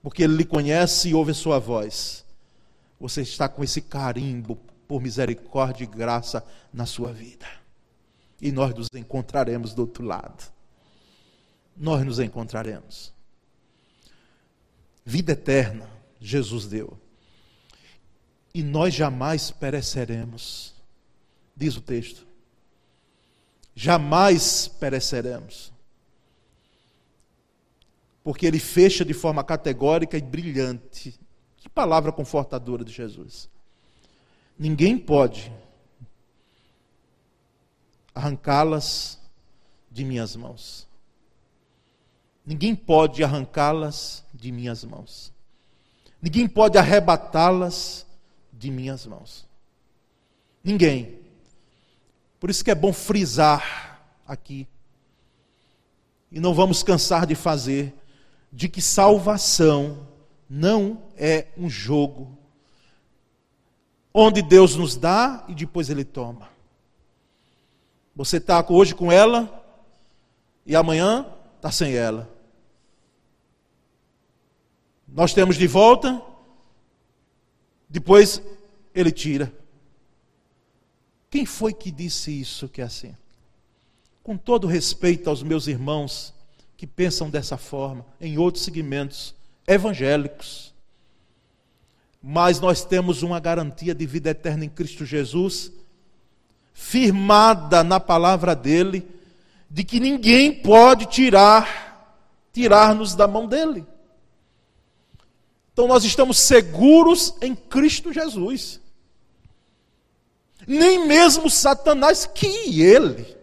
porque 0.01 0.23
ele 0.23 0.37
lhe 0.37 0.45
conhece 0.45 1.09
e 1.09 1.13
ouve 1.13 1.31
a 1.31 1.35
sua 1.35 1.59
voz, 1.59 2.23
você 2.99 3.21
está 3.21 3.49
com 3.49 3.63
esse 3.63 3.81
carimbo 3.81 4.57
por 4.87 5.01
misericórdia 5.01 5.83
e 5.83 5.87
graça 5.87 6.45
na 6.71 6.85
sua 6.85 7.11
vida. 7.11 7.47
E 8.41 8.51
nós 8.51 8.73
nos 8.73 8.87
encontraremos 8.93 9.73
do 9.73 9.81
outro 9.81 10.05
lado. 10.05 10.43
Nós 11.75 12.05
nos 12.05 12.19
encontraremos. 12.19 13.11
Vida 15.03 15.33
eterna, 15.33 15.96
Jesus 16.19 16.65
deu. 16.67 16.97
E 18.53 18.63
nós 18.63 18.93
jamais 18.93 19.51
pereceremos, 19.51 20.73
diz 21.55 21.77
o 21.77 21.81
texto. 21.81 22.25
Jamais 23.75 24.67
pereceremos. 24.67 25.71
Porque 28.23 28.45
ele 28.45 28.59
fecha 28.59 29.05
de 29.05 29.13
forma 29.13 29.43
categórica 29.43 30.17
e 30.17 30.21
brilhante. 30.21 31.19
Que 31.57 31.69
palavra 31.69 32.11
confortadora 32.11 32.83
de 32.83 32.91
Jesus. 32.91 33.49
Ninguém 34.57 34.97
pode 34.97 35.51
arrancá-las 38.13 39.19
de 39.91 40.03
minhas 40.03 40.35
mãos. 40.35 40.87
Ninguém 42.43 42.75
pode 42.75 43.23
arrancá-las 43.23 44.25
de 44.33 44.51
minhas 44.51 44.83
mãos. 44.83 45.31
Ninguém 46.21 46.47
pode 46.47 46.77
arrebatá-las 46.77 48.05
de 48.51 48.71
minhas 48.71 49.05
mãos. 49.05 49.45
Ninguém. 50.63 51.19
Por 52.39 52.49
isso 52.49 52.63
que 52.63 52.71
é 52.71 52.75
bom 52.75 52.91
frisar 52.91 54.01
aqui. 54.27 54.67
E 56.31 56.39
não 56.39 56.53
vamos 56.53 56.83
cansar 56.83 57.25
de 57.25 57.35
fazer 57.35 57.93
de 58.51 58.67
que 58.67 58.81
salvação 58.81 60.07
não 60.49 61.03
é 61.15 61.47
um 61.57 61.69
jogo 61.69 62.37
onde 64.13 64.41
Deus 64.41 64.75
nos 64.75 64.95
dá 64.95 65.45
e 65.47 65.53
depois 65.53 65.89
Ele 65.89 66.03
toma. 66.03 66.49
Você 68.15 68.37
está 68.37 68.65
hoje 68.67 68.95
com 68.95 69.11
ela 69.11 69.63
e 70.65 70.75
amanhã 70.75 71.27
está 71.55 71.71
sem 71.71 71.93
ela. 71.95 72.27
Nós 75.07 75.33
temos 75.33 75.55
de 75.55 75.67
volta, 75.67 76.21
depois 77.89 78.41
ele 78.93 79.11
tira. 79.11 79.51
Quem 81.29 81.45
foi 81.45 81.73
que 81.73 81.91
disse 81.91 82.31
isso 82.31 82.67
que 82.67 82.81
é 82.81 82.83
assim? 82.83 83.15
Com 84.23 84.37
todo 84.37 84.67
respeito 84.67 85.29
aos 85.29 85.43
meus 85.43 85.67
irmãos 85.67 86.33
que 86.75 86.85
pensam 86.85 87.29
dessa 87.29 87.57
forma, 87.57 88.05
em 88.19 88.37
outros 88.37 88.63
segmentos 88.63 89.33
evangélicos, 89.65 90.73
mas 92.21 92.59
nós 92.59 92.83
temos 92.83 93.23
uma 93.23 93.39
garantia 93.39 93.95
de 93.95 94.05
vida 94.05 94.29
eterna 94.29 94.65
em 94.65 94.69
Cristo 94.69 95.05
Jesus, 95.05 95.71
firmada 96.73 97.83
na 97.83 97.99
palavra 97.99 98.55
dele, 98.55 99.07
de 99.69 99.83
que 99.83 99.99
ninguém 99.99 100.53
pode 100.53 101.05
tirar, 101.07 102.13
tirar-nos 102.53 103.15
da 103.15 103.27
mão 103.27 103.47
dele. 103.47 103.85
Então 105.77 105.87
nós 105.87 106.03
estamos 106.03 106.39
seguros 106.39 107.35
em 107.39 107.53
Cristo 107.55 108.11
Jesus. 108.11 108.81
Nem 110.65 111.05
mesmo 111.05 111.51
Satanás 111.51 112.25
que 112.25 112.47
ele. 112.81 113.37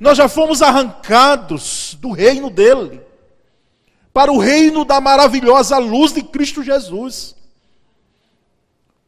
Nós 0.00 0.18
já 0.18 0.28
fomos 0.28 0.62
arrancados 0.62 1.96
do 2.00 2.10
reino 2.10 2.50
dele 2.50 3.00
para 4.12 4.32
o 4.32 4.38
reino 4.38 4.84
da 4.84 5.00
maravilhosa 5.00 5.78
luz 5.78 6.12
de 6.12 6.24
Cristo 6.24 6.60
Jesus. 6.60 7.36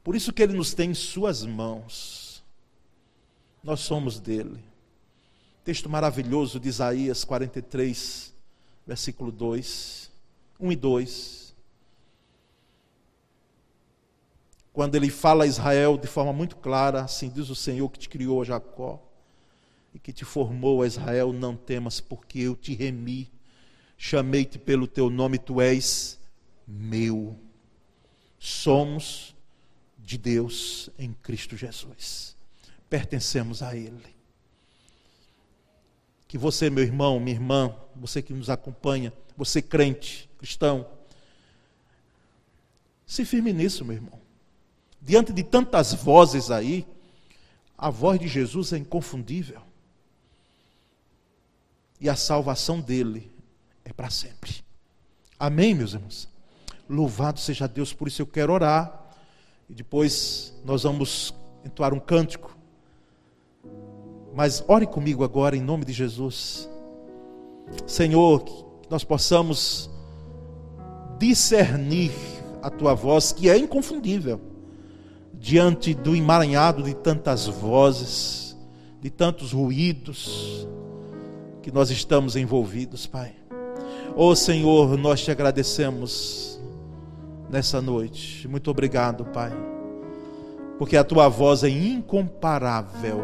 Por 0.05 0.15
isso 0.15 0.33
que 0.33 0.41
ele 0.41 0.53
nos 0.53 0.73
tem 0.73 0.93
em 0.93 0.95
suas 0.95 1.45
mãos. 1.45 2.45
Nós 3.61 3.81
somos 3.81 4.21
dele. 4.21 4.63
Texto 5.65 5.91
maravilhoso 5.91 6.61
de 6.61 6.69
Isaías 6.69 7.25
43, 7.25 8.33
versículo 8.87 9.33
2, 9.33 10.09
1 10.61 10.71
e 10.71 10.77
2. 10.77 11.40
Quando 14.73 14.95
ele 14.95 15.11
fala 15.11 15.45
a 15.45 15.47
Israel 15.47 15.99
de 15.99 16.07
forma 16.07 16.33
muito 16.33 16.57
clara, 16.57 17.03
assim 17.03 17.29
diz 17.29 17.51
o 17.51 17.55
Senhor 17.55 17.89
que 17.91 17.99
te 17.99 18.09
criou, 18.09 18.45
Jacó, 18.45 19.03
e 19.95 19.99
que 19.99 20.13
te 20.13 20.25
formou, 20.25 20.83
a 20.83 20.87
Israel, 20.87 21.33
não 21.33 21.57
temas, 21.57 22.01
porque 22.01 22.39
eu 22.41 22.55
te 22.55 22.75
remi, 22.75 23.31
chamei-te 23.99 24.59
pelo 24.59 24.87
teu 24.87 25.11
nome, 25.11 25.39
tu 25.39 25.61
és 25.61 26.19
meu. 26.67 27.37
Somos 28.39 29.35
de 29.99 30.17
Deus 30.17 30.89
em 30.99 31.13
Cristo 31.13 31.57
Jesus. 31.57 32.37
Pertencemos 32.89 33.63
a 33.63 33.77
Ele. 33.77 34.17
Que 36.29 36.39
você, 36.39 36.71
meu 36.71 36.85
irmão, 36.85 37.19
minha 37.19 37.35
irmã, 37.35 37.75
você 37.97 38.23
que 38.23 38.33
nos 38.33 38.49
acompanha, 38.49 39.13
você 39.37 39.61
crente, 39.61 40.31
cristão, 40.39 40.87
se 43.05 43.25
firme 43.25 43.53
nisso, 43.53 43.85
meu 43.85 43.97
irmão. 43.97 44.30
Diante 45.01 45.33
de 45.33 45.43
tantas 45.43 45.95
vozes 45.95 46.51
aí, 46.51 46.87
a 47.77 47.89
voz 47.89 48.21
de 48.21 48.29
Jesus 48.29 48.73
é 48.73 48.79
inconfundível. 48.79 49.63
E 52.01 52.09
a 52.09 52.17
salvação 52.17 52.81
dele 52.81 53.31
é 53.85 53.93
para 53.93 54.11
sempre. 54.11 54.63
Amém, 55.39 55.75
meus 55.75 55.95
irmãos? 55.95 56.29
Louvado 56.89 57.41
seja 57.41 57.67
Deus, 57.67 57.93
por 57.93 58.09
isso 58.09 58.21
eu 58.21 58.27
quero 58.27 58.53
orar. 58.53 59.15
E 59.69 59.75
depois 59.75 60.53
nós 60.65 60.83
vamos 60.83 61.35
entoar 61.65 61.95
um 61.95 62.01
cântico. 62.01 62.57
Mas 64.35 64.63
ore 64.69 64.87
comigo 64.87 65.25
agora 65.25 65.57
em 65.57 65.63
nome 65.63 65.85
de 65.85 65.93
Jesus. 65.93 66.69
Senhor, 67.87 68.45
que 68.45 68.65
nós 68.91 69.05
possamos 69.05 69.89
discernir 71.19 72.13
a 72.63 72.69
tua 72.71 72.95
voz, 72.95 73.33
que 73.33 73.49
é 73.49 73.57
inconfundível, 73.57 74.41
diante 75.41 75.95
do 75.95 76.15
emaranhado 76.15 76.83
de 76.83 76.95
tantas 76.95 77.47
vozes, 77.47 78.55
de 79.01 79.09
tantos 79.09 79.53
ruídos 79.53 80.69
que 81.63 81.73
nós 81.73 81.91
estamos 81.91 82.37
envolvidos, 82.37 83.07
Pai. 83.07 83.33
Oh 84.15 84.37
Senhor, 84.37 84.99
nós 84.99 85.23
te 85.23 85.31
agradecemos 85.31 86.61
nessa 87.49 87.81
noite. 87.81 88.47
Muito 88.47 88.71
obrigado, 88.71 89.25
Pai, 89.25 89.51
porque 90.79 90.97
a 90.97 91.03
tua 91.03 91.27
voz 91.29 91.65
é 91.65 91.71
incomparável. 91.71 93.23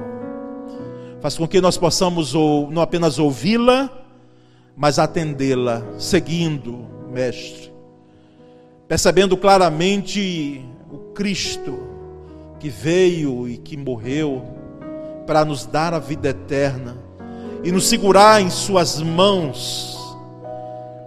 Faz 1.20 1.36
com 1.36 1.46
que 1.46 1.60
nós 1.60 1.76
possamos 1.76 2.34
ou, 2.34 2.70
não 2.70 2.80
apenas 2.80 3.18
ouvi-la, 3.18 3.90
mas 4.74 4.98
atendê-la, 4.98 5.82
seguindo, 5.98 6.86
Mestre, 7.10 7.72
percebendo 8.88 9.36
claramente 9.36 10.64
o 10.90 11.12
Cristo 11.12 11.95
que 12.58 12.68
veio 12.68 13.48
e 13.48 13.56
que 13.58 13.76
morreu 13.76 14.42
para 15.26 15.44
nos 15.44 15.66
dar 15.66 15.92
a 15.92 15.98
vida 15.98 16.28
eterna 16.28 16.96
e 17.62 17.72
nos 17.72 17.88
segurar 17.88 18.40
em 18.40 18.48
Suas 18.48 19.02
mãos, 19.02 19.98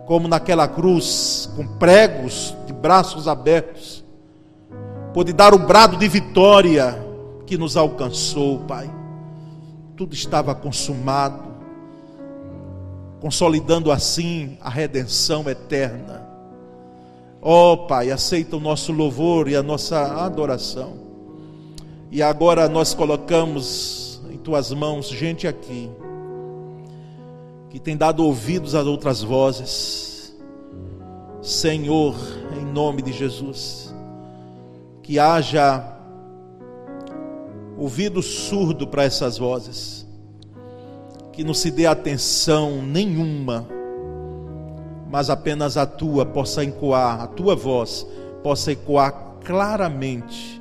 como 0.06 0.28
naquela 0.28 0.68
cruz, 0.68 1.50
com 1.56 1.66
pregos 1.66 2.56
de 2.68 2.74
braços 2.74 3.28
abertos, 3.28 4.04
pôde 5.14 5.32
dar 5.32 5.54
o 5.54 5.60
brado 5.60 5.98
de 5.98 6.08
vitória 6.08 6.98
que 7.46 7.58
nos 7.58 7.78
alcançou, 7.78 8.60
Pai. 8.60 8.90
Tudo 9.96 10.14
estava 10.14 10.54
consumado, 10.54 11.44
consolidando 13.20 13.92
assim 13.92 14.58
a 14.62 14.70
redenção 14.70 15.50
eterna. 15.50 16.28
Ó 17.42 17.74
oh, 17.74 17.78
Pai, 17.88 18.12
aceita 18.12 18.58
o 18.58 18.60
nosso 18.60 18.92
louvor 18.92 19.48
e 19.48 19.56
a 19.56 19.64
nossa 19.64 20.26
adoração. 20.26 21.09
E 22.12 22.24
agora 22.24 22.68
nós 22.68 22.96
colocamos 22.96 24.20
em 24.32 24.38
tuas 24.38 24.72
mãos 24.72 25.08
gente 25.08 25.48
aqui 25.48 25.90
que 27.70 27.80
tem 27.80 27.96
dado 27.96 28.26
ouvidos 28.26 28.74
a 28.74 28.82
outras 28.82 29.22
vozes. 29.22 30.36
Senhor, 31.40 32.16
em 32.60 32.66
nome 32.66 33.04
de 33.04 33.14
Jesus, 33.14 33.94
que 35.04 35.20
haja 35.20 35.84
ouvido 37.78 38.24
surdo 38.24 38.88
para 38.88 39.04
essas 39.04 39.38
vozes, 39.38 40.06
que 41.32 41.44
não 41.44 41.54
se 41.54 41.70
dê 41.70 41.86
atenção 41.86 42.82
nenhuma, 42.82 43.68
mas 45.10 45.30
apenas 45.30 45.78
a 45.78 45.86
tua 45.86 46.26
possa 46.26 46.64
ecoar, 46.64 47.22
a 47.22 47.28
tua 47.28 47.56
voz 47.56 48.06
possa 48.44 48.72
ecoar 48.72 49.38
claramente 49.46 50.59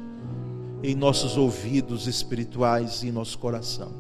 em 0.83 0.95
nossos 0.95 1.37
ouvidos 1.37 2.07
espirituais 2.07 3.03
e 3.03 3.09
em 3.09 3.13
nosso 3.13 3.39
coração. 3.39 3.93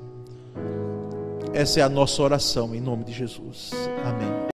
Essa 1.53 1.81
é 1.81 1.83
a 1.83 1.89
nossa 1.89 2.23
oração 2.23 2.75
em 2.75 2.81
nome 2.81 3.05
de 3.05 3.13
Jesus. 3.13 3.71
Amém. 4.05 4.48